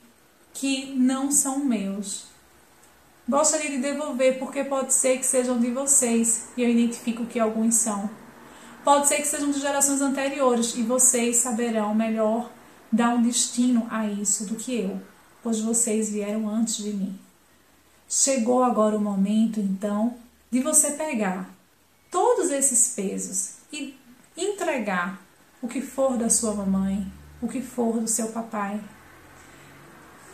que 0.53 0.87
não 0.97 1.31
são 1.31 1.65
meus. 1.65 2.25
Gostaria 3.29 3.71
de 3.71 3.79
devolver 3.79 4.41
porque 4.41 4.65
pode 4.65 4.93
ser 4.93 5.19
que 5.19 5.27
sejam 5.27 5.61
de 5.61 5.71
vocês 5.71 6.49
e 6.57 6.65
eu 6.65 6.69
identifico 6.69 7.27
que 7.27 7.39
alguns 7.39 7.77
são. 7.77 8.11
Pode 8.83 9.07
ser 9.07 9.19
que 9.19 9.29
sejam 9.29 9.53
de 9.53 9.61
gerações 9.61 10.01
anteriores 10.01 10.75
e 10.75 10.83
vocês 10.83 11.37
saberão 11.37 11.95
melhor 11.95 12.51
dar 12.91 13.15
um 13.15 13.23
destino 13.23 13.87
a 13.89 14.05
isso 14.05 14.47
do 14.47 14.57
que 14.57 14.81
eu, 14.81 15.01
pois 15.45 15.61
vocês 15.61 16.11
vieram 16.11 16.49
antes 16.49 16.79
de 16.79 16.93
mim. 16.93 17.26
Chegou 18.09 18.63
agora 18.63 18.97
o 18.97 19.01
momento, 19.01 19.59
então, 19.59 20.15
de 20.51 20.61
você 20.61 20.93
pegar 20.93 21.51
todos 22.11 22.51
esses 22.51 22.95
pesos 22.95 23.55
e 23.73 23.99
entregar 24.37 25.21
o 25.61 25.67
que 25.67 25.81
for 25.81 26.17
da 26.17 26.31
sua 26.31 26.55
mamãe, 26.55 27.07
o 27.43 27.49
que 27.49 27.61
for 27.61 27.99
do 27.99 28.07
seu 28.07 28.29
papai. 28.29 28.81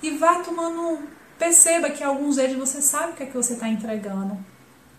E 0.03 0.11
vá 0.11 0.43
tomando. 0.43 1.09
Perceba 1.39 1.91
que 1.91 2.05
alguns 2.05 2.37
deles 2.37 2.57
você 2.57 2.81
sabe 2.81 3.13
o 3.13 3.17
que 3.17 3.23
é 3.23 3.27
que 3.27 3.37
você 3.37 3.55
está 3.55 3.69
entregando. 3.69 4.39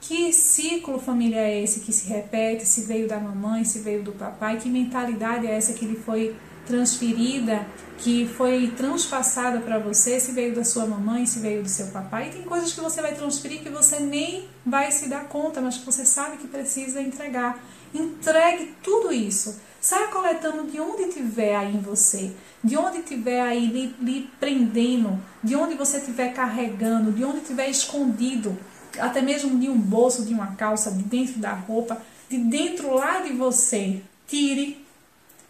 Que 0.02 0.34
ciclo 0.34 1.00
familiar 1.00 1.44
é 1.44 1.62
esse 1.62 1.80
que 1.80 1.94
se 1.94 2.10
repete? 2.10 2.66
Se 2.66 2.82
veio 2.82 3.08
da 3.08 3.20
mamãe, 3.20 3.64
se 3.64 3.80
veio 3.80 4.04
do 4.04 4.12
papai? 4.12 4.58
Que 4.58 4.68
mentalidade 4.68 5.48
é 5.48 5.56
essa 5.56 5.74
que 5.74 5.86
lhe 5.86 5.96
foi 5.96 6.36
transferida, 6.66 7.66
que 7.98 8.28
foi 8.28 8.74
transpassada 8.76 9.60
para 9.60 9.80
você, 9.80 10.20
se 10.20 10.32
veio 10.32 10.54
da 10.54 10.64
sua 10.64 10.86
mamãe, 10.86 11.26
se 11.26 11.40
veio 11.40 11.64
do 11.64 11.70
seu 11.70 11.88
papai. 11.88 12.30
E 12.30 12.32
tem 12.32 12.42
coisas 12.44 12.74
que 12.74 12.82
você 12.82 13.02
vai 13.02 13.16
transferir 13.16 13.62
que 13.62 13.70
você 13.70 14.00
nem 14.00 14.48
vai 14.66 14.92
se 14.92 15.08
dar 15.08 15.26
conta, 15.26 15.62
mas 15.62 15.78
que 15.78 15.86
você 15.86 16.06
sabe 16.06 16.38
que 16.38 16.48
precisa 16.48 17.02
entregar. 17.02 17.64
Entregue 17.94 18.74
tudo 18.82 19.14
isso. 19.14 19.60
Saia 19.80 20.08
coletando 20.08 20.70
de 20.72 20.80
onde 20.80 21.12
tiver 21.12 21.56
aí 21.56 21.76
em 21.76 21.82
você, 21.82 22.32
de 22.64 22.78
onde 22.78 23.02
tiver 23.04 23.42
aí 23.42 23.68
lhe, 23.68 23.96
lhe 24.00 24.30
prendendo, 24.40 25.22
de 25.44 25.56
onde 25.56 25.76
você 25.76 25.98
estiver 25.98 26.34
carregando, 26.34 27.12
de 27.12 27.24
onde 27.24 27.42
tiver 27.42 27.70
escondido, 27.70 28.58
até 28.98 29.22
mesmo 29.22 29.60
de 29.60 29.70
um 29.70 29.78
bolso, 29.78 30.26
de 30.26 30.34
uma 30.34 30.56
calça, 30.56 30.90
de 30.90 31.04
dentro 31.04 31.40
da 31.40 31.54
roupa, 31.54 32.02
de 32.30 32.38
dentro 32.38 32.94
lá 32.94 33.20
de 33.20 33.34
você. 33.34 34.02
Tire 34.26 34.83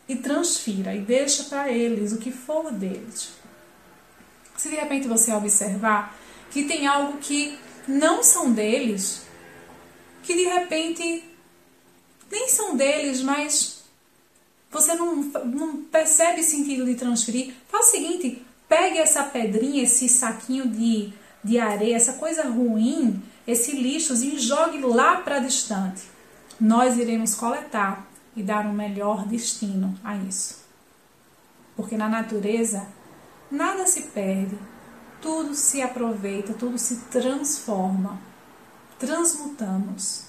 e 0.08 0.16
transfira 0.16 0.96
e 0.96 1.02
deixa 1.02 1.46
para 1.46 1.72
eles 1.72 2.12
o 2.12 2.18
que 2.18 2.32
for 2.32 2.72
deles. 2.72 3.30
Se 4.58 4.70
de 4.70 4.76
repente 4.76 5.08
você 5.08 5.32
observar 5.34 6.16
que 6.52 6.66
tem 6.66 6.86
algo 6.88 7.18
que 7.18 7.58
não 7.88 8.24
são 8.24 8.52
deles, 8.52 9.24
que 10.22 10.34
de 10.34 10.44
repente 10.44 11.24
nem 12.32 12.48
são 12.48 12.76
deles, 12.76 13.22
mas 13.22 13.84
você 14.72 14.96
não, 14.96 15.16
não 15.16 15.84
percebe 15.84 16.42
sentido 16.44 16.86
de 16.86 16.96
transferir, 16.96 17.54
faz 17.70 17.88
o 17.88 17.92
seguinte: 17.92 18.42
pegue 18.68 18.98
essa 18.98 19.24
pedrinha, 19.24 19.84
esse 19.84 20.10
saquinho 20.10 20.68
de, 20.68 21.14
de 21.44 21.60
areia, 21.60 21.96
essa 21.96 22.14
coisa 22.14 22.44
ruim, 22.44 23.22
esse 23.48 23.72
lixo 23.74 24.14
e 24.14 24.40
jogue 24.40 24.80
lá 24.80 25.18
para 25.18 25.40
distante. 25.40 26.04
Nós 26.60 26.98
iremos 26.98 27.36
coletar 27.36 28.08
e 28.36 28.44
dar 28.44 28.66
um 28.66 28.74
melhor 28.74 29.26
destino 29.26 29.98
a 30.04 30.16
isso. 30.16 30.64
Porque 31.76 31.98
na 31.98 32.08
natureza 32.08 32.86
nada 33.50 33.86
se 33.88 34.04
perde, 34.04 34.58
tudo 35.22 35.56
se 35.56 35.82
aproveita, 35.82 36.54
tudo 36.54 36.78
se 36.78 36.98
transforma. 37.06 38.20
Transmutamos. 39.00 40.26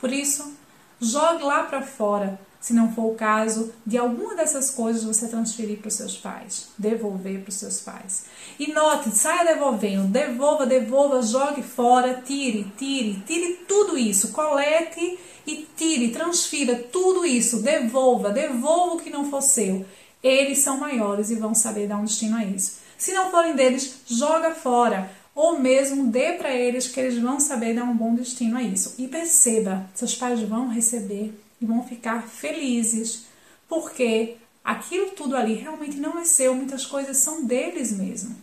Por 0.00 0.12
isso, 0.12 0.52
jogue 1.00 1.44
lá 1.44 1.64
para 1.64 1.82
fora, 1.82 2.40
se 2.62 2.72
não 2.72 2.94
for 2.94 3.10
o 3.10 3.14
caso 3.14 3.72
de 3.84 3.98
alguma 3.98 4.36
dessas 4.36 4.70
coisas 4.70 5.02
você 5.02 5.26
transferir 5.26 5.78
para 5.78 5.88
os 5.88 5.94
seus 5.94 6.16
pais, 6.16 6.68
devolver 6.78 7.40
para 7.40 7.48
os 7.50 7.56
seus 7.56 7.80
pais. 7.80 8.26
E 8.56 8.72
note, 8.72 9.10
saia 9.10 9.52
devolvendo, 9.52 10.06
devolva, 10.06 10.64
devolva, 10.64 11.20
jogue 11.22 11.60
fora, 11.60 12.22
tire, 12.24 12.72
tire, 12.78 13.20
tire 13.26 13.64
tudo 13.66 13.98
isso, 13.98 14.28
colete 14.28 15.18
e 15.44 15.66
tire, 15.76 16.12
transfira 16.12 16.76
tudo 16.76 17.26
isso, 17.26 17.60
devolva, 17.62 18.30
devolva 18.30 18.94
o 18.94 19.00
que 19.00 19.10
não 19.10 19.28
for 19.28 19.42
seu. 19.42 19.84
Eles 20.22 20.60
são 20.60 20.78
maiores 20.78 21.30
e 21.30 21.34
vão 21.34 21.56
saber 21.56 21.88
dar 21.88 21.96
um 21.96 22.04
destino 22.04 22.36
a 22.36 22.44
isso. 22.44 22.78
Se 22.96 23.12
não 23.12 23.28
forem 23.32 23.56
deles, 23.56 24.02
joga 24.06 24.54
fora. 24.54 25.10
Ou 25.34 25.58
mesmo 25.58 26.12
dê 26.12 26.34
para 26.34 26.54
eles 26.54 26.86
que 26.86 27.00
eles 27.00 27.18
vão 27.18 27.40
saber 27.40 27.74
dar 27.74 27.84
um 27.84 27.96
bom 27.96 28.14
destino 28.14 28.56
a 28.56 28.62
isso. 28.62 28.94
E 28.98 29.08
perceba, 29.08 29.84
seus 29.94 30.14
pais 30.14 30.40
vão 30.42 30.68
receber 30.68 31.34
e 31.62 31.64
vão 31.64 31.84
ficar 31.84 32.24
felizes, 32.24 33.26
porque 33.68 34.36
aquilo 34.64 35.12
tudo 35.12 35.36
ali 35.36 35.54
realmente 35.54 35.96
não 35.96 36.18
é 36.18 36.24
seu, 36.24 36.54
muitas 36.54 36.84
coisas 36.84 37.16
são 37.18 37.44
deles 37.44 37.92
mesmo. 37.96 38.36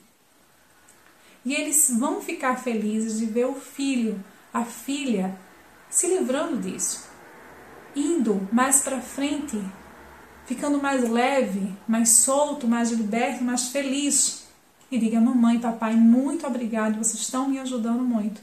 E 1.46 1.54
eles 1.54 1.92
vão 1.98 2.22
ficar 2.22 2.58
felizes 2.58 3.20
de 3.20 3.26
ver 3.26 3.46
o 3.46 3.56
filho, 3.56 4.24
a 4.54 4.64
filha 4.64 5.38
se 5.90 6.08
livrando 6.08 6.58
disso, 6.58 7.08
indo 7.96 8.48
mais 8.52 8.82
para 8.82 9.02
frente, 9.02 9.62
ficando 10.46 10.82
mais 10.82 11.08
leve, 11.10 11.76
mais 11.88 12.10
solto, 12.10 12.68
mais 12.68 12.92
liberto, 12.92 13.44
mais 13.44 13.70
feliz. 13.70 14.48
E 14.92 14.98
diga: 14.98 15.20
Mamãe, 15.20 15.60
papai, 15.60 15.96
muito 15.96 16.48
obrigado, 16.48 16.98
vocês 16.98 17.22
estão 17.22 17.48
me 17.48 17.60
ajudando 17.60 18.02
muito. 18.02 18.42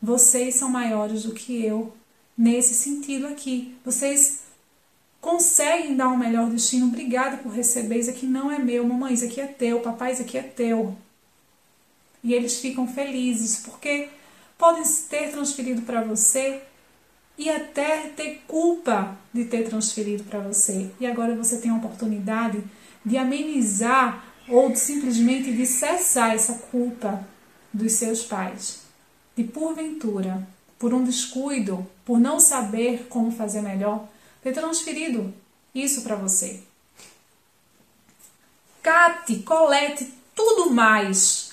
Vocês 0.00 0.54
são 0.54 0.70
maiores 0.70 1.24
do 1.24 1.32
que 1.32 1.64
eu 1.64 1.94
nesse 2.36 2.74
sentido 2.74 3.26
aqui. 3.26 3.76
Vocês 3.84 4.40
conseguem 5.20 5.96
dar 5.96 6.08
um 6.08 6.16
melhor 6.16 6.50
destino. 6.50 6.86
Obrigada 6.86 7.38
por 7.38 7.52
receber. 7.52 7.98
Isso 7.98 8.10
aqui 8.10 8.26
não 8.26 8.50
é 8.50 8.58
meu, 8.58 8.86
mamãe, 8.86 9.14
isso 9.14 9.24
aqui 9.24 9.40
é 9.40 9.46
teu, 9.46 9.80
papai, 9.80 10.12
isso 10.12 10.22
aqui 10.22 10.38
é 10.38 10.42
teu. 10.42 10.96
E 12.22 12.34
eles 12.34 12.58
ficam 12.60 12.86
felizes 12.86 13.62
porque 13.64 14.08
podem 14.58 14.82
ter 15.08 15.30
transferido 15.30 15.82
para 15.82 16.02
você 16.02 16.62
e 17.38 17.50
até 17.50 18.08
ter 18.08 18.42
culpa 18.46 19.16
de 19.32 19.44
ter 19.44 19.68
transferido 19.68 20.24
para 20.24 20.40
você. 20.40 20.90
E 20.98 21.06
agora 21.06 21.34
você 21.34 21.58
tem 21.58 21.70
a 21.70 21.76
oportunidade 21.76 22.62
de 23.04 23.16
amenizar 23.16 24.24
ou 24.48 24.70
de 24.70 24.78
simplesmente 24.78 25.52
de 25.52 25.66
cessar 25.66 26.34
essa 26.34 26.54
culpa 26.70 27.26
dos 27.72 27.92
seus 27.92 28.24
pais. 28.24 28.80
De 29.36 29.44
porventura, 29.44 30.46
por 30.78 30.94
um 30.94 31.04
descuido, 31.04 31.86
por 32.06 32.20
não 32.20 32.38
saber 32.38 33.08
como 33.10 33.32
fazer 33.32 33.60
melhor, 33.60 34.08
ter 34.40 34.52
transferido 34.52 35.34
isso 35.74 36.02
para 36.02 36.14
você. 36.14 36.62
Cate, 38.80 39.38
colete 39.42 40.14
tudo 40.34 40.70
mais 40.70 41.50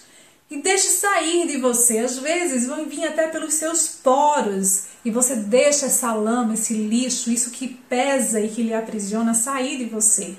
e 0.51 0.61
deixe 0.61 0.89
sair 0.89 1.47
de 1.47 1.57
você. 1.57 1.97
Às 1.97 2.19
vezes 2.19 2.67
vão 2.67 2.85
vir 2.85 3.05
até 3.05 3.27
pelos 3.27 3.55
seus 3.55 3.87
poros 3.87 4.83
e 5.03 5.09
você 5.09 5.35
deixa 5.35 5.87
essa 5.87 6.13
lama, 6.13 6.53
esse 6.53 6.75
lixo, 6.75 7.31
isso 7.31 7.49
que 7.49 7.67
pesa 7.67 8.39
e 8.39 8.49
que 8.49 8.61
lhe 8.61 8.73
aprisiona 8.75 9.33
sair 9.33 9.79
de 9.79 9.85
você. 9.85 10.37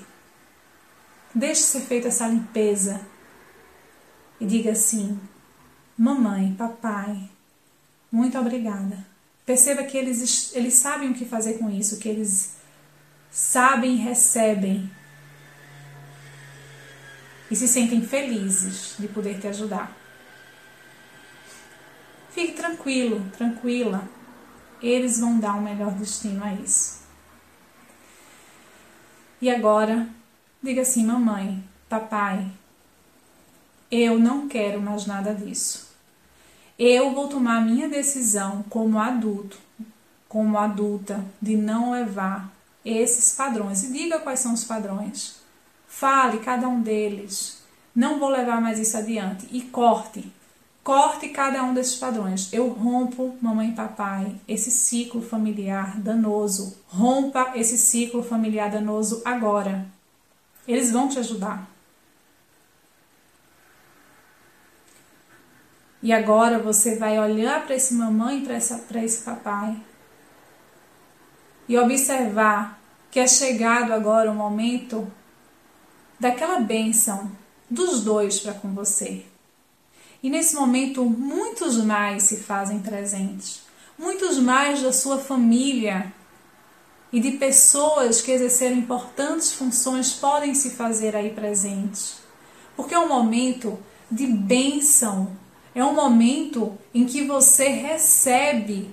Deixe 1.33 1.61
ser 1.61 1.81
feita 1.81 2.07
essa 2.07 2.25
limpeza 2.25 3.01
e 4.39 4.45
diga 4.45 4.71
assim: 4.71 5.19
Mamãe, 5.97 6.55
papai, 6.57 7.29
muito 8.09 8.39
obrigada. 8.39 9.14
Perceba 9.45 9.83
que 9.83 9.97
eles, 9.97 10.55
eles 10.55 10.73
sabem 10.73 11.11
o 11.11 11.13
que 11.13 11.25
fazer 11.25 11.59
com 11.59 11.69
isso, 11.69 11.99
que 11.99 12.09
eles 12.09 12.55
sabem 13.31 13.95
e 13.95 13.97
recebem 13.97 14.89
e 17.49 17.55
se 17.55 17.67
sentem 17.67 18.01
felizes 18.01 18.95
de 18.97 19.07
poder 19.07 19.39
te 19.39 19.47
ajudar. 19.47 19.95
Fique 22.31 22.53
tranquilo, 22.53 23.23
tranquila. 23.37 24.07
Eles 24.81 25.19
vão 25.19 25.39
dar 25.39 25.55
um 25.55 25.61
melhor 25.61 25.91
destino 25.93 26.43
a 26.43 26.53
isso. 26.53 27.03
E 29.41 29.49
agora, 29.49 30.09
diga 30.61 30.81
assim: 30.81 31.05
mamãe, 31.05 31.63
papai, 31.87 32.51
eu 33.91 34.19
não 34.19 34.47
quero 34.49 34.81
mais 34.81 35.05
nada 35.05 35.33
disso. 35.33 35.84
Eu 36.77 37.13
vou 37.13 37.29
tomar 37.29 37.61
minha 37.61 37.87
decisão 37.87 38.65
como 38.69 38.99
adulto, 38.99 39.57
como 40.27 40.57
adulta, 40.57 41.23
de 41.41 41.55
não 41.55 41.91
levar 41.91 42.51
esses 42.83 43.33
padrões. 43.33 43.83
E 43.83 43.93
diga 43.93 44.19
quais 44.19 44.41
são 44.41 44.53
os 44.53 44.65
padrões. 44.65 45.37
Fale 45.87 46.39
cada 46.39 46.67
um 46.67 46.81
deles. 46.81 47.63
Não 47.95 48.19
vou 48.19 48.27
levar 48.27 48.59
mais 48.59 48.77
isso 48.77 48.97
adiante. 48.97 49.47
E 49.51 49.61
corte. 49.61 50.29
Corte 50.83 51.29
cada 51.29 51.63
um 51.63 51.73
desses 51.73 51.95
padrões. 51.95 52.51
Eu 52.51 52.67
rompo, 52.67 53.35
mamãe 53.41 53.69
e 53.69 53.75
papai, 53.75 54.35
esse 54.45 54.69
ciclo 54.69 55.21
familiar 55.21 55.97
danoso. 55.99 56.77
Rompa 56.87 57.53
esse 57.55 57.77
ciclo 57.77 58.21
familiar 58.21 58.69
danoso 58.69 59.21
agora. 59.23 59.85
Eles 60.67 60.91
vão 60.91 61.07
te 61.07 61.17
ajudar. 61.17 61.74
E 66.05 66.13
agora 66.13 66.59
você 66.59 66.97
vai 66.97 67.17
olhar 67.17 67.65
para 67.65 67.75
esse 67.75 67.95
mamãe 67.95 68.45
para 68.45 69.03
esse 69.03 69.23
papai 69.23 69.75
e 71.67 71.75
observar 71.79 72.79
que 73.09 73.19
é 73.19 73.25
chegado 73.25 73.91
agora 73.91 74.29
o 74.29 74.35
momento 74.35 75.11
daquela 76.19 76.59
bênção 76.59 77.31
dos 77.67 78.03
dois 78.03 78.39
para 78.39 78.53
com 78.53 78.71
você. 78.71 79.25
E 80.21 80.29
nesse 80.29 80.53
momento, 80.53 81.03
muitos 81.03 81.83
mais 81.83 82.21
se 82.21 82.37
fazem 82.37 82.77
presentes. 82.77 83.63
Muitos 83.97 84.37
mais 84.37 84.83
da 84.83 84.93
sua 84.93 85.17
família 85.17 86.13
e 87.11 87.19
de 87.19 87.31
pessoas 87.31 88.21
que 88.21 88.29
exerceram 88.29 88.75
importantes 88.75 89.53
funções 89.53 90.13
podem 90.13 90.53
se 90.53 90.69
fazer 90.69 91.15
aí 91.15 91.31
presentes. 91.31 92.17
Porque 92.75 92.93
é 92.93 92.99
um 92.99 93.09
momento 93.09 93.79
de 94.11 94.27
bênção, 94.27 95.35
é 95.75 95.83
um 95.83 95.93
momento 95.93 96.77
em 96.93 97.05
que 97.05 97.23
você 97.23 97.67
recebe 97.67 98.89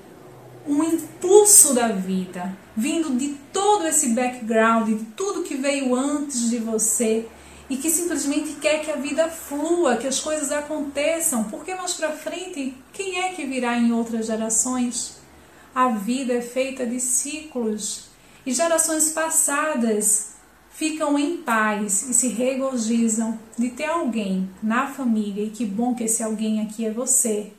um 0.66 0.82
impulso 0.82 1.72
da 1.72 1.88
vida, 1.88 2.56
vindo 2.76 3.16
de 3.16 3.28
todo 3.52 3.86
esse 3.86 4.08
background, 4.10 4.88
de 4.88 5.04
tudo 5.16 5.44
que 5.44 5.54
veio 5.54 5.94
antes 5.94 6.50
de 6.50 6.58
você 6.58 7.28
e 7.70 7.76
que 7.76 7.88
simplesmente 7.88 8.54
quer 8.54 8.80
que 8.84 8.90
a 8.90 8.96
vida 8.96 9.28
flua, 9.28 9.96
que 9.96 10.08
as 10.08 10.18
coisas 10.18 10.50
aconteçam, 10.50 11.44
porque 11.44 11.74
mais 11.74 11.94
para 11.94 12.10
frente, 12.10 12.74
quem 12.92 13.20
é 13.20 13.32
que 13.32 13.46
virá 13.46 13.78
em 13.78 13.92
outras 13.92 14.26
gerações? 14.26 15.20
A 15.74 15.88
vida 15.88 16.34
é 16.34 16.42
feita 16.42 16.84
de 16.84 17.00
ciclos 17.00 18.08
e 18.44 18.52
gerações 18.52 19.10
passadas 19.10 20.31
ficam 20.82 21.16
em 21.16 21.36
paz 21.36 22.08
e 22.08 22.12
se 22.12 22.26
regozijam 22.26 23.38
de 23.56 23.70
ter 23.70 23.84
alguém 23.84 24.50
na 24.60 24.88
família, 24.88 25.44
e 25.44 25.50
que 25.50 25.64
bom 25.64 25.94
que 25.94 26.02
esse 26.02 26.24
alguém 26.24 26.60
aqui 26.60 26.84
é 26.84 26.90
você, 26.90 27.52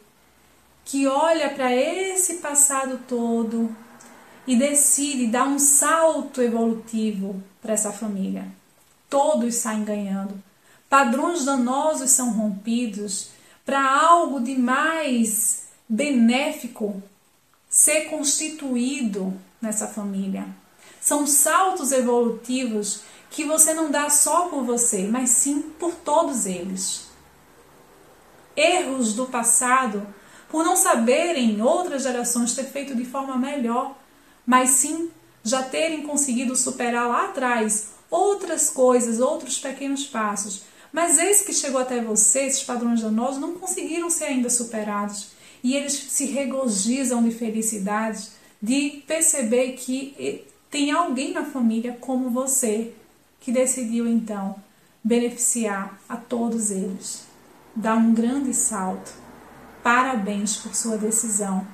que 0.84 1.08
olha 1.08 1.50
para 1.52 1.74
esse 1.74 2.40
passado 2.40 3.00
todo 3.08 3.74
e 4.46 4.58
decide 4.58 5.28
dar 5.28 5.48
um 5.48 5.58
salto 5.58 6.42
evolutivo 6.42 7.42
para 7.62 7.72
essa 7.72 7.94
família. 7.94 8.46
Todos 9.10 9.56
saem 9.56 9.86
ganhando. 9.86 10.34
Padrões 10.90 11.46
danosos 11.46 12.12
são 12.12 12.34
rompidos 12.34 13.30
para 13.66 13.90
algo 13.90 14.42
de 14.42 14.58
mais 14.58 15.64
benéfico 15.88 17.02
ser 17.70 18.10
constituído 18.10 19.34
nessa 19.62 19.88
família. 19.88 20.46
São 21.00 21.26
saltos 21.26 21.94
evolutivos 21.94 23.13
que 23.34 23.44
você 23.44 23.74
não 23.74 23.90
dá 23.90 24.12
só 24.12 24.48
por 24.48 24.64
você, 24.64 25.08
mas 25.08 25.32
sim 25.32 25.60
por 25.80 25.92
todos 25.96 26.46
eles. 26.46 27.08
Erros 28.56 29.14
do 29.16 29.26
passado, 29.26 30.06
por 30.48 30.64
não 30.64 30.76
saberem 30.76 31.60
outras 31.60 32.04
gerações 32.04 32.54
ter 32.54 32.66
feito 32.66 32.96
de 32.96 33.04
forma 33.04 33.36
melhor, 33.36 33.98
mas 34.46 34.70
sim 34.70 35.10
já 35.44 35.64
terem 35.64 36.04
conseguido 36.04 36.56
superar 36.56 37.08
lá 37.08 37.26
atrás 37.26 37.88
outras 38.08 38.70
coisas, 38.70 39.20
outros 39.20 39.58
pequenos 39.58 40.06
passos. 40.06 40.62
Mas 40.92 41.18
esse 41.18 41.44
que 41.44 41.54
chegou 41.54 41.82
até 41.82 42.00
você, 42.00 42.42
esses 42.42 42.62
padrões 42.62 43.02
danosos, 43.02 43.42
não 43.42 43.56
conseguiram 43.56 44.12
ser 44.12 44.26
ainda 44.26 44.50
superados. 44.52 45.30
E 45.64 45.76
eles 45.76 45.94
se 45.94 46.26
regozijam 46.26 47.24
de 47.24 47.32
felicidade, 47.32 48.28
de 48.62 49.04
perceber 49.08 49.72
que 49.72 50.46
tem 50.70 50.92
alguém 50.92 51.34
na 51.34 51.46
família 51.46 51.98
como 52.00 52.30
você, 52.30 52.94
que 53.44 53.52
decidiu 53.52 54.08
então 54.08 54.56
beneficiar 55.04 56.00
a 56.08 56.16
todos 56.16 56.72
eles. 56.72 57.26
Dá 57.76 57.94
um 57.94 58.14
grande 58.14 58.54
salto. 58.54 59.12
Parabéns 59.84 60.56
por 60.56 60.74
sua 60.74 60.98
decisão. 60.98 61.68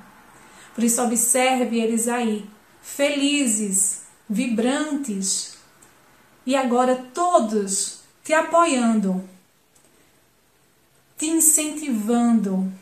Por 0.74 0.82
isso, 0.82 1.00
observe 1.00 1.78
eles 1.78 2.08
aí, 2.08 2.44
felizes, 2.82 4.02
vibrantes, 4.28 5.56
e 6.44 6.56
agora 6.56 6.96
todos 7.14 8.00
te 8.24 8.32
apoiando, 8.32 9.22
te 11.16 11.26
incentivando 11.26 12.72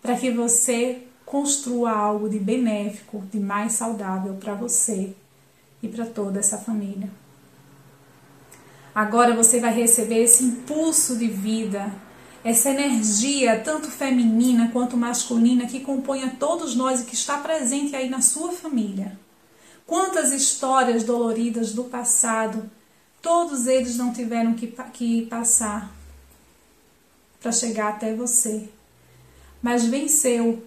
para 0.00 0.16
que 0.16 0.30
você 0.30 1.02
construa 1.26 1.90
algo 1.90 2.30
de 2.30 2.38
benéfico, 2.38 3.22
de 3.30 3.38
mais 3.38 3.74
saudável 3.74 4.34
para 4.36 4.54
você 4.54 5.14
e 5.82 5.88
para 5.88 6.06
toda 6.06 6.38
essa 6.38 6.58
família. 6.58 7.10
Agora 8.94 9.34
você 9.34 9.60
vai 9.60 9.72
receber 9.72 10.24
esse 10.24 10.44
impulso 10.44 11.16
de 11.16 11.28
vida, 11.28 11.92
essa 12.42 12.70
energia, 12.70 13.60
tanto 13.60 13.90
feminina 13.90 14.70
quanto 14.72 14.96
masculina, 14.96 15.66
que 15.66 15.80
compõe 15.80 16.24
a 16.24 16.30
todos 16.30 16.74
nós 16.74 17.00
e 17.00 17.04
que 17.04 17.14
está 17.14 17.38
presente 17.38 17.94
aí 17.94 18.08
na 18.08 18.20
sua 18.20 18.52
família. 18.52 19.18
Quantas 19.86 20.32
histórias 20.32 21.04
doloridas 21.04 21.72
do 21.72 21.84
passado, 21.84 22.70
todos 23.22 23.66
eles 23.66 23.96
não 23.96 24.12
tiveram 24.12 24.54
que, 24.54 24.74
que 24.92 25.26
passar 25.26 25.92
para 27.40 27.52
chegar 27.52 27.90
até 27.90 28.14
você. 28.14 28.68
Mas 29.62 29.84
venceu 29.84 30.64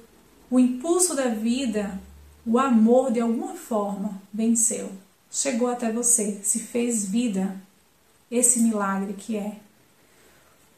o 0.50 0.60
impulso 0.60 1.16
da 1.16 1.28
vida, 1.28 2.00
o 2.46 2.60
amor 2.60 3.12
de 3.12 3.20
alguma 3.20 3.56
forma 3.56 4.22
venceu. 4.34 4.92
Chegou 5.34 5.68
até 5.68 5.92
você, 5.92 6.40
se 6.44 6.60
fez 6.60 7.06
vida. 7.06 7.60
Esse 8.32 8.60
milagre 8.62 9.14
que 9.14 9.36
é. 9.36 9.58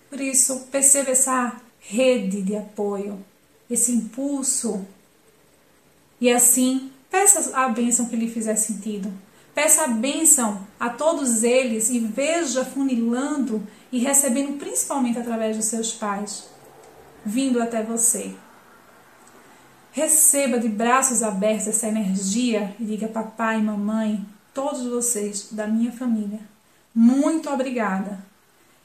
Por 0.10 0.20
isso, 0.20 0.68
perceba 0.72 1.12
essa 1.12 1.62
rede 1.80 2.42
de 2.42 2.56
apoio, 2.56 3.24
esse 3.70 3.92
impulso. 3.92 4.86
E 6.20 6.32
assim, 6.32 6.92
Peça 7.16 7.58
a 7.58 7.70
bênção 7.70 8.08
que 8.08 8.16
lhe 8.18 8.30
fizer 8.30 8.58
sentido. 8.58 9.10
Peça 9.54 9.86
a 9.86 9.88
bênção 9.88 10.68
a 10.78 10.90
todos 10.90 11.44
eles 11.44 11.90
e 11.90 11.98
veja 11.98 12.66
funilando 12.66 13.66
e 13.90 14.00
recebendo 14.00 14.58
principalmente 14.60 15.18
através 15.18 15.56
dos 15.56 15.66
seus 15.66 15.94
pais, 15.94 16.50
vindo 17.26 17.62
até 17.62 17.82
você. 17.82 18.36
Receba 19.94 20.60
de 20.60 20.68
braços 20.68 21.24
abertos 21.24 21.68
essa 21.68 21.88
energia 21.88 22.76
e 22.78 22.84
diga: 22.84 23.08
Papai, 23.08 23.62
mamãe, 23.62 24.26
todos 24.56 24.88
vocês 24.88 25.50
da 25.52 25.68
minha 25.68 25.92
família, 25.92 26.40
muito 26.94 27.50
obrigada. 27.50 28.18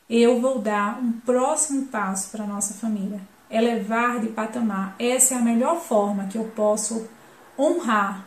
Eu 0.09 0.41
vou 0.41 0.59
dar 0.59 0.99
um 1.01 1.13
próximo 1.13 1.87
passo 1.87 2.31
para 2.31 2.43
a 2.43 2.47
nossa 2.47 2.75
família. 2.75 3.21
Elevar 3.49 4.19
de 4.19 4.29
patamar. 4.29 4.97
Essa 4.99 5.35
é 5.35 5.39
a 5.39 5.43
melhor 5.43 5.81
forma 5.81 6.27
que 6.27 6.37
eu 6.37 6.45
posso 6.57 7.09
honrar 7.57 8.27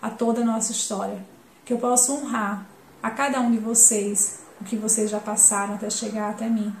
a 0.00 0.08
toda 0.08 0.42
a 0.42 0.44
nossa 0.44 0.70
história, 0.70 1.24
que 1.64 1.72
eu 1.72 1.78
possa 1.78 2.12
honrar 2.12 2.64
a 3.02 3.10
cada 3.10 3.40
um 3.40 3.50
de 3.50 3.58
vocês 3.58 4.44
o 4.60 4.64
que 4.64 4.76
vocês 4.76 5.10
já 5.10 5.18
passaram 5.18 5.74
até 5.74 5.90
chegar 5.90 6.30
até 6.30 6.48
mim, 6.48 6.72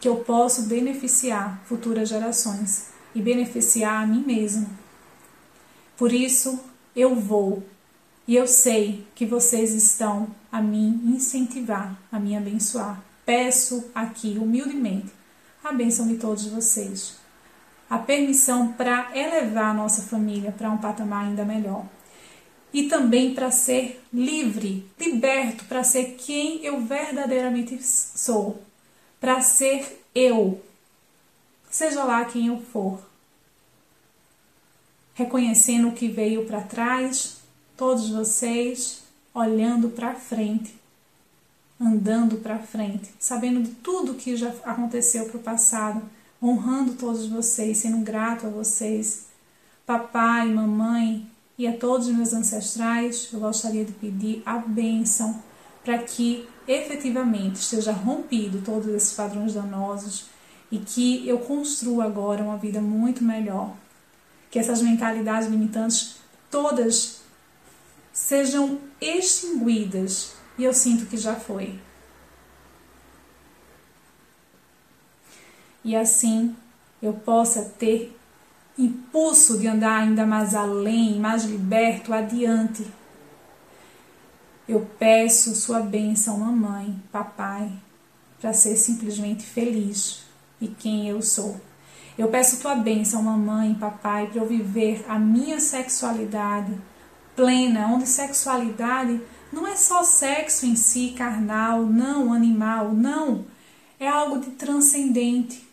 que 0.00 0.08
eu 0.08 0.16
possa 0.16 0.62
beneficiar 0.62 1.60
futuras 1.66 2.08
gerações 2.08 2.86
e 3.14 3.20
beneficiar 3.20 4.02
a 4.02 4.06
mim 4.06 4.24
mesmo. 4.24 4.66
Por 5.98 6.12
isso 6.12 6.58
eu 6.96 7.14
vou 7.14 7.62
e 8.26 8.36
eu 8.36 8.46
sei 8.46 9.06
que 9.14 9.26
vocês 9.26 9.74
estão 9.74 10.28
a 10.50 10.60
me 10.60 10.86
incentivar, 11.14 11.98
a 12.10 12.18
me 12.18 12.36
abençoar. 12.36 13.02
Peço 13.26 13.90
aqui 13.94 14.38
humildemente 14.38 15.12
a 15.62 15.72
bênção 15.72 16.06
de 16.06 16.16
todos 16.16 16.46
vocês 16.46 17.24
a 17.88 17.98
permissão 17.98 18.72
para 18.72 19.16
elevar 19.16 19.70
a 19.70 19.74
nossa 19.74 20.02
família 20.02 20.52
para 20.52 20.70
um 20.70 20.78
patamar 20.78 21.26
ainda 21.26 21.44
melhor. 21.44 21.84
E 22.72 22.88
também 22.88 23.34
para 23.34 23.52
ser 23.52 24.02
livre, 24.12 24.84
liberto, 24.98 25.64
para 25.66 25.84
ser 25.84 26.16
quem 26.18 26.64
eu 26.64 26.80
verdadeiramente 26.80 27.80
sou, 27.80 28.60
para 29.20 29.40
ser 29.40 30.04
eu, 30.12 30.60
seja 31.70 32.02
lá 32.02 32.24
quem 32.24 32.48
eu 32.48 32.60
for. 32.60 33.00
Reconhecendo 35.14 35.88
o 35.88 35.92
que 35.92 36.08
veio 36.08 36.46
para 36.46 36.62
trás, 36.62 37.36
todos 37.76 38.10
vocês 38.10 39.02
olhando 39.32 39.88
para 39.88 40.14
frente, 40.14 40.74
andando 41.80 42.36
para 42.36 42.58
frente, 42.58 43.10
sabendo 43.18 43.62
de 43.62 43.70
tudo 43.70 44.14
que 44.14 44.36
já 44.36 44.52
aconteceu 44.64 45.26
para 45.26 45.38
o 45.38 45.42
passado 45.42 46.02
honrando 46.42 46.94
todos 46.94 47.26
vocês, 47.26 47.78
sendo 47.78 48.04
grato 48.04 48.46
a 48.46 48.50
vocês, 48.50 49.26
papai, 49.86 50.46
mamãe 50.48 51.26
e 51.56 51.66
a 51.66 51.76
todos 51.76 52.08
os 52.08 52.14
meus 52.14 52.32
ancestrais, 52.34 53.30
eu 53.32 53.40
gostaria 53.40 53.84
de 53.84 53.92
pedir 53.92 54.42
a 54.44 54.58
bênção 54.58 55.42
para 55.82 55.98
que 55.98 56.46
efetivamente 56.66 57.56
esteja 57.56 57.92
rompido 57.92 58.62
todos 58.62 58.88
esses 58.88 59.12
padrões 59.12 59.54
danosos 59.54 60.26
e 60.70 60.78
que 60.78 61.26
eu 61.28 61.38
construa 61.38 62.04
agora 62.04 62.42
uma 62.42 62.56
vida 62.56 62.80
muito 62.80 63.22
melhor. 63.22 63.74
Que 64.50 64.58
essas 64.58 64.82
mentalidades 64.82 65.48
limitantes 65.48 66.16
todas 66.50 67.23
sejam 68.14 68.80
extinguidas 68.98 70.32
e 70.56 70.64
eu 70.64 70.72
sinto 70.72 71.04
que 71.04 71.18
já 71.18 71.34
foi. 71.34 71.78
e 75.84 75.94
assim 75.94 76.56
eu 77.02 77.12
possa 77.12 77.62
ter 77.78 78.16
impulso 78.78 79.58
de 79.58 79.68
andar 79.68 80.00
ainda 80.00 80.24
mais 80.24 80.54
além, 80.54 81.20
mais 81.20 81.44
liberto, 81.44 82.14
adiante. 82.14 82.86
Eu 84.66 84.88
peço 84.98 85.54
sua 85.54 85.80
bênção, 85.80 86.38
mamãe, 86.38 86.98
papai, 87.12 87.70
para 88.40 88.54
ser 88.54 88.76
simplesmente 88.76 89.44
feliz 89.44 90.22
e 90.60 90.66
quem 90.66 91.08
eu 91.08 91.20
sou. 91.20 91.60
Eu 92.16 92.28
peço 92.28 92.62
tua 92.62 92.74
bênção, 92.74 93.22
mamãe, 93.22 93.74
papai, 93.74 94.28
para 94.28 94.40
eu 94.40 94.48
viver 94.48 95.04
a 95.06 95.18
minha 95.18 95.60
sexualidade 95.60 96.72
plena, 97.36 97.86
onde 97.88 98.08
sexualidade 98.08 99.20
não 99.52 99.66
é 99.66 99.76
só 99.76 100.02
sexo 100.02 100.66
em 100.66 100.76
si, 100.76 101.14
carnal, 101.16 101.84
não, 101.84 102.32
animal, 102.32 102.92
não. 102.92 103.44
É 104.00 104.08
algo 104.08 104.40
de 104.40 104.50
transcendente, 104.50 105.66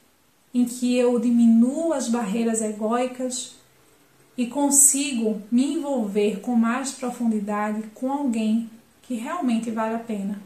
em 0.53 0.66
que 0.66 0.95
eu 0.95 1.20
diminuo 1.20 1.93
as 1.93 2.07
barreiras 2.07 2.62
egóicas 2.62 3.55
e 4.38 4.47
consigo 4.47 5.41
me 5.51 5.74
envolver 5.74 6.39
com 6.41 6.55
mais 6.55 6.91
profundidade 6.91 7.84
com 7.93 8.12
alguém 8.12 8.70
que 9.01 9.16
realmente 9.16 9.72
vale 9.72 9.95
a 9.95 9.99
pena. 9.99 10.41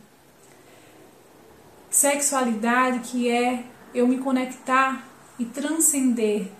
Sexualidade 1.89 2.99
que 2.99 3.29
é 3.29 3.63
eu 3.93 4.07
me 4.07 4.17
conectar 4.17 5.07
e 5.39 5.45
transcender 5.45 6.51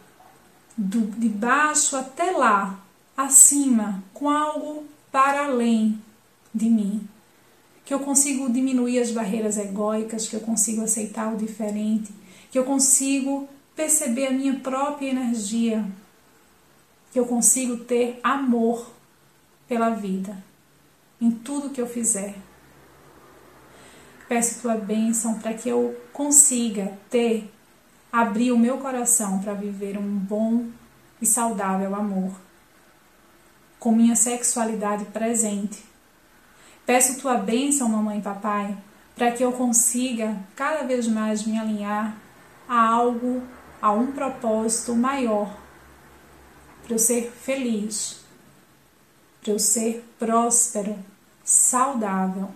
do, 0.78 1.01
de 1.01 1.30
baixo 1.30 1.95
até 1.95 2.32
lá, 2.32 2.80
acima, 3.16 4.03
com 4.13 4.30
algo 4.30 4.86
para 5.11 5.45
além 5.45 6.01
de 6.53 6.70
mim. 6.70 7.07
Que 7.84 7.93
eu 7.93 7.99
consigo 7.99 8.51
diminuir 8.51 8.99
as 8.99 9.11
barreiras 9.11 9.57
egóicas, 9.57 10.28
que 10.28 10.36
eu 10.36 10.41
consigo 10.41 10.82
aceitar 10.82 11.34
o 11.34 11.38
diferente, 11.38 12.13
que 12.51 12.57
eu 12.57 12.63
consigo 12.63 13.47
perceber 13.76 14.28
a 14.28 14.32
minha 14.32 14.59
própria 14.59 15.09
energia, 15.09 15.86
que 17.11 17.20
eu 17.20 17.26
consigo 17.26 17.78
ter 17.78 18.20
amor 18.24 18.91
pela 19.68 19.89
vida 19.89 20.43
em 21.20 21.32
tudo 21.32 21.70
que 21.70 21.82
eu 21.82 21.88
fizer. 21.88 22.36
Peço 24.28 24.61
tua 24.61 24.76
bênção 24.76 25.39
para 25.39 25.53
que 25.53 25.70
eu 25.70 25.95
consiga 26.11 26.97
ter, 27.09 27.51
abrir 28.11 28.51
o 28.51 28.57
meu 28.57 28.78
coração 28.80 29.39
para 29.39 29.53
viver 29.53 29.97
um 29.97 30.18
bom 30.18 30.68
e 31.22 31.26
saudável 31.26 31.93
amor, 31.95 32.32
com 33.86 33.91
minha 33.91 34.15
sexualidade 34.15 35.05
presente. 35.05 35.86
Peço 36.88 37.19
tua 37.21 37.36
bênção, 37.36 37.88
mamãe 37.88 38.17
e 38.17 38.21
papai, 38.23 38.75
para 39.15 39.31
que 39.31 39.43
eu 39.43 39.51
consiga 39.51 40.39
cada 40.55 40.81
vez 40.88 41.07
mais 41.07 41.45
me 41.45 41.59
alinhar 41.59 42.17
a 42.67 42.83
algo, 42.83 43.43
a 43.79 43.91
um 43.91 44.11
propósito 44.11 44.95
maior, 44.95 45.55
para 46.83 46.95
eu 46.95 46.97
ser 46.97 47.31
feliz, 47.31 48.21
para 49.43 49.53
eu 49.53 49.59
ser 49.59 50.03
próspero, 50.17 50.97
saudável. 51.43 52.49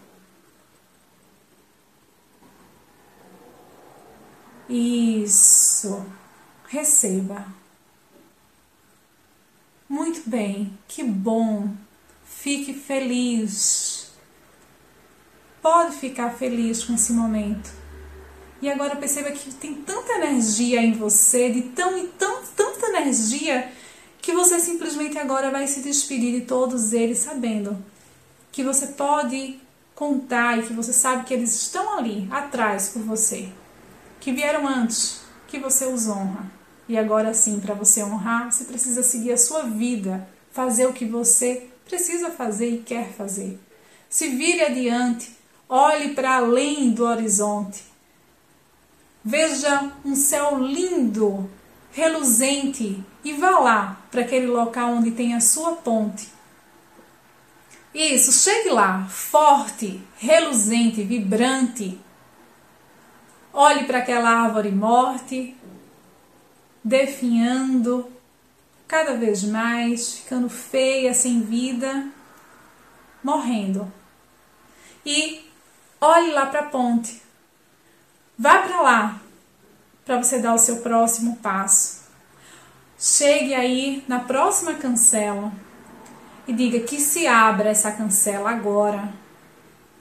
Isso. 4.67 6.03
Receba. 6.67 7.58
Muito 9.89 10.29
bem, 10.29 10.71
que 10.87 11.03
bom. 11.03 11.69
Fique 12.23 12.75
feliz. 12.75 14.11
Pode 15.63 15.95
ficar 15.95 16.29
feliz 16.29 16.83
com 16.83 16.93
esse 16.93 17.11
momento. 17.11 17.71
E 18.61 18.69
agora 18.69 18.95
perceba 18.95 19.31
que 19.31 19.51
tem 19.55 19.73
tanta 19.73 20.13
energia 20.13 20.79
em 20.81 20.93
você, 20.93 21.49
de 21.49 21.63
tão 21.63 21.97
e 21.97 22.07
tão, 22.09 22.43
tanta 22.55 22.87
energia, 22.87 23.71
que 24.21 24.31
você 24.31 24.59
simplesmente 24.59 25.17
agora 25.17 25.49
vai 25.49 25.65
se 25.65 25.81
despedir 25.81 26.39
de 26.39 26.45
todos 26.45 26.93
eles 26.93 27.17
sabendo 27.17 27.83
que 28.51 28.63
você 28.63 28.87
pode 28.87 29.59
contar 29.95 30.59
e 30.59 30.63
que 30.63 30.73
você 30.73 30.93
sabe 30.93 31.25
que 31.25 31.33
eles 31.33 31.55
estão 31.55 31.97
ali 31.97 32.27
atrás 32.29 32.89
por 32.89 33.01
você, 33.01 33.49
que 34.19 34.31
vieram 34.31 34.67
antes, 34.67 35.21
que 35.47 35.59
você 35.59 35.85
os 35.85 36.07
honra. 36.07 36.58
E 36.89 36.97
agora 36.97 37.35
sim, 37.35 37.59
para 37.59 37.75
você 37.75 38.03
honrar, 38.03 38.51
você 38.51 38.63
precisa 38.63 39.03
seguir 39.03 39.31
a 39.31 39.37
sua 39.37 39.61
vida, 39.61 40.27
fazer 40.51 40.87
o 40.87 40.93
que 40.93 41.05
você 41.05 41.67
precisa 41.85 42.31
fazer 42.31 42.71
e 42.71 42.79
quer 42.79 43.11
fazer. 43.13 43.59
Se 44.09 44.29
vire 44.29 44.63
adiante, 44.63 45.37
olhe 45.69 46.15
para 46.15 46.37
além 46.37 46.89
do 46.89 47.05
horizonte. 47.05 47.83
Veja 49.23 49.91
um 50.03 50.15
céu 50.15 50.57
lindo, 50.57 51.47
reluzente 51.91 53.03
e 53.23 53.33
vá 53.33 53.59
lá 53.59 54.01
para 54.09 54.21
aquele 54.21 54.47
local 54.47 54.93
onde 54.93 55.11
tem 55.11 55.35
a 55.35 55.41
sua 55.41 55.73
ponte. 55.73 56.27
Isso, 57.93 58.31
chegue 58.31 58.69
lá, 58.69 59.05
forte, 59.07 60.01
reluzente, 60.17 61.03
vibrante. 61.03 61.99
Olhe 63.53 63.83
para 63.83 63.99
aquela 63.99 64.29
árvore 64.29 64.71
morte, 64.71 65.55
definhando 66.83 68.11
cada 68.87 69.15
vez 69.15 69.43
mais, 69.43 70.15
ficando 70.15 70.49
feia, 70.49 71.13
sem 71.13 71.41
vida, 71.41 72.07
morrendo. 73.23 73.91
E 75.05 75.45
olhe 76.01 76.31
lá 76.31 76.47
para 76.47 76.61
a 76.61 76.65
ponte. 76.65 77.21
Vá 78.37 78.59
para 78.59 78.81
lá 78.81 79.21
para 80.05 80.17
você 80.17 80.39
dar 80.39 80.53
o 80.53 80.57
seu 80.57 80.77
próximo 80.77 81.35
passo. 81.37 81.99
Chegue 82.97 83.53
aí 83.53 84.03
na 84.07 84.19
próxima 84.19 84.73
cancela 84.73 85.51
e 86.47 86.53
diga 86.53 86.79
que 86.79 86.99
se 86.99 87.27
abra 87.27 87.69
essa 87.69 87.91
cancela 87.91 88.49
agora. 88.49 89.13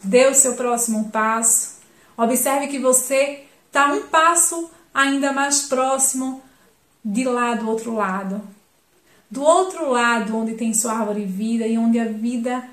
Dê 0.02 0.26
o 0.28 0.34
seu 0.34 0.54
próximo 0.54 1.10
passo. 1.10 1.78
Observe 2.16 2.68
que 2.68 2.78
você 2.78 3.44
está 3.66 3.88
um 3.88 4.06
passo 4.06 4.70
ainda 4.94 5.32
mais 5.32 5.62
próximo 5.62 6.42
de 7.04 7.24
lá 7.24 7.54
do 7.54 7.68
outro 7.68 7.94
lado. 7.94 8.40
Do 9.30 9.42
outro 9.42 9.90
lado, 9.90 10.36
onde 10.36 10.54
tem 10.54 10.72
sua 10.72 10.92
árvore 10.94 11.24
vida 11.24 11.66
e 11.66 11.76
onde 11.76 11.98
a 11.98 12.06
vida 12.06 12.68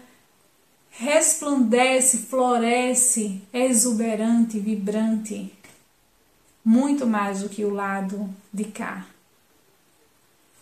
resplandece, 0.90 2.20
floresce, 2.20 3.42
é 3.52 3.66
exuberante, 3.66 4.60
vibrante, 4.60 5.54
muito 6.64 7.06
mais 7.06 7.42
do 7.42 7.50
que 7.50 7.66
o 7.66 7.74
lado 7.74 8.30
de 8.54 8.64
cá. 8.66 9.06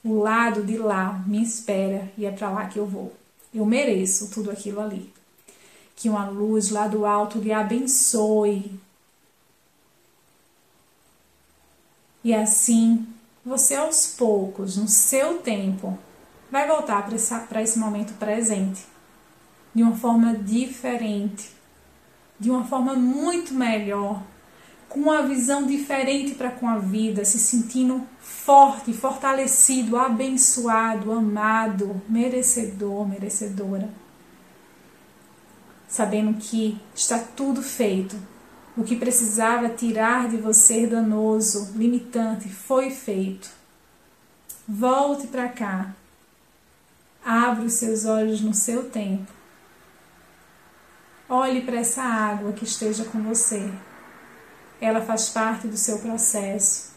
O 0.04 0.20
lado 0.20 0.64
de 0.64 0.78
lá 0.78 1.24
me 1.26 1.42
espera 1.42 2.12
e 2.18 2.26
é 2.26 2.32
para 2.32 2.50
lá 2.50 2.66
que 2.66 2.78
eu 2.78 2.86
vou. 2.86 3.14
Eu 3.54 3.66
mereço 3.66 4.30
tudo 4.32 4.50
aquilo 4.52 4.82
ali. 4.82 5.14
Que 5.96 6.10
uma 6.10 6.28
luz 6.28 6.72
lá 6.72 6.88
do 6.88 7.06
alto 7.06 7.40
lhe 7.40 7.54
abençoe. 7.54 8.78
E 12.24 12.34
assim, 12.34 13.08
você 13.46 13.76
aos 13.76 14.08
poucos, 14.08 14.78
no 14.78 14.88
seu 14.88 15.40
tempo, 15.40 15.98
vai 16.50 16.68
voltar 16.68 17.08
para 17.50 17.62
esse 17.62 17.80
momento 17.80 18.14
presente 18.18 18.86
de 19.74 19.82
uma 19.82 19.96
forma 19.96 20.36
diferente, 20.36 21.50
de 22.40 22.50
uma 22.50 22.66
forma 22.66 22.94
muito 22.94 23.54
melhor, 23.54 24.22
com 24.88 25.00
uma 25.00 25.24
visão 25.24 25.66
diferente 25.66 26.36
para 26.36 26.52
com 26.52 26.68
a 26.68 26.78
vida, 26.78 27.26
se 27.26 27.40
sentindo 27.40 28.06
forte, 28.22 28.94
fortalecido, 28.94 29.98
abençoado, 29.98 31.12
amado, 31.12 32.00
merecedor, 32.08 33.08
merecedora. 33.08 33.90
Sabendo 35.88 36.38
que 36.40 36.78
está 36.94 37.18
tudo 37.18 37.64
feito. 37.64 38.16
O 38.76 38.84
que 38.84 38.96
precisava 38.96 39.70
tirar 39.70 40.30
de 40.30 40.38
você 40.38 40.88
danoso, 40.88 41.74
limitante, 41.76 42.50
foi 42.50 42.90
feito. 42.90 43.50
Volte 44.68 45.28
para 45.28 45.50
cá. 45.50 45.94
Abra 47.24 47.66
os 47.66 47.74
seus 47.74 48.06
olhos 48.06 48.42
no 48.42 48.54
seu 48.54 48.90
tempo. 48.90 49.32
Olhe 51.30 51.62
para 51.62 51.78
essa 51.78 52.02
água 52.02 52.52
que 52.54 52.66
esteja 52.66 53.06
com 53.06 53.22
você 53.22 53.72
ela 54.86 55.02
faz 55.02 55.30
parte 55.30 55.68
do 55.68 55.78
seu 55.78 56.00
processo, 56.00 56.92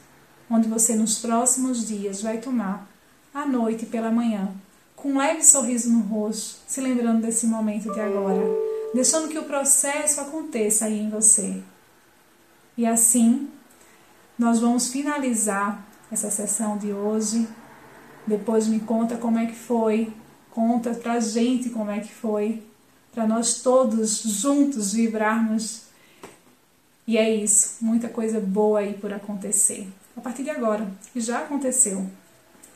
onde 0.51 0.69
você 0.69 0.95
nos 0.97 1.19
próximos 1.19 1.87
dias 1.87 2.21
vai 2.21 2.39
tomar 2.39 2.89
à 3.33 3.47
noite 3.47 3.85
e 3.85 3.89
pela 3.89 4.11
manhã, 4.11 4.53
com 4.97 5.13
um 5.13 5.19
leve 5.19 5.43
sorriso 5.43 5.91
no 5.91 6.01
rosto, 6.01 6.59
se 6.67 6.81
lembrando 6.81 7.23
desse 7.23 7.47
momento 7.47 7.93
de 7.93 8.01
agora, 8.01 8.43
deixando 8.97 9.29
que 9.29 9.39
o 9.39 9.45
processo 9.45 10.21
aconteça 10.21 10.87
aí 10.87 10.99
em 10.99 11.11
você. 11.11 11.63
E 12.77 12.87
assim, 12.87 13.49
nós 14.39 14.59
vamos 14.59 14.89
finalizar 14.89 15.87
essa 16.11 16.31
sessão 16.31 16.79
de 16.79 16.93
hoje. 16.93 17.47
Depois 18.27 18.67
me 18.67 18.81
conta 18.81 19.17
como 19.17 19.39
é 19.39 19.47
que 19.47 19.55
foi, 19.55 20.13
conta 20.51 20.95
pra 20.95 21.21
gente 21.21 21.71
como 21.71 21.91
é 21.91 22.01
que 22.01 22.13
foi, 22.13 22.63
para 23.13 23.27
nós 23.27 23.61
todos 23.63 24.23
juntos 24.23 24.95
vibrarmos 24.95 25.83
e 27.07 27.17
é 27.17 27.33
isso, 27.33 27.77
muita 27.81 28.09
coisa 28.09 28.41
boa 28.41 28.81
aí 28.81 28.95
por 28.95 29.13
acontecer. 29.13 29.87
A 30.17 30.21
partir 30.21 30.43
de 30.43 30.51
agora, 30.51 30.91
que 31.13 31.21
já 31.21 31.39
aconteceu. 31.39 32.05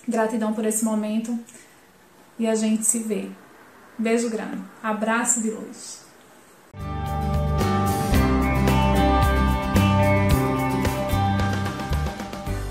Gratidão 0.06 0.52
por 0.52 0.64
esse 0.64 0.84
momento 0.84 1.36
e 2.38 2.46
a 2.46 2.54
gente 2.54 2.84
se 2.84 3.00
vê. 3.00 3.28
Beijo 3.98 4.30
grande, 4.30 4.62
abraço 4.82 5.42
de 5.42 5.50
luz. 5.50 5.99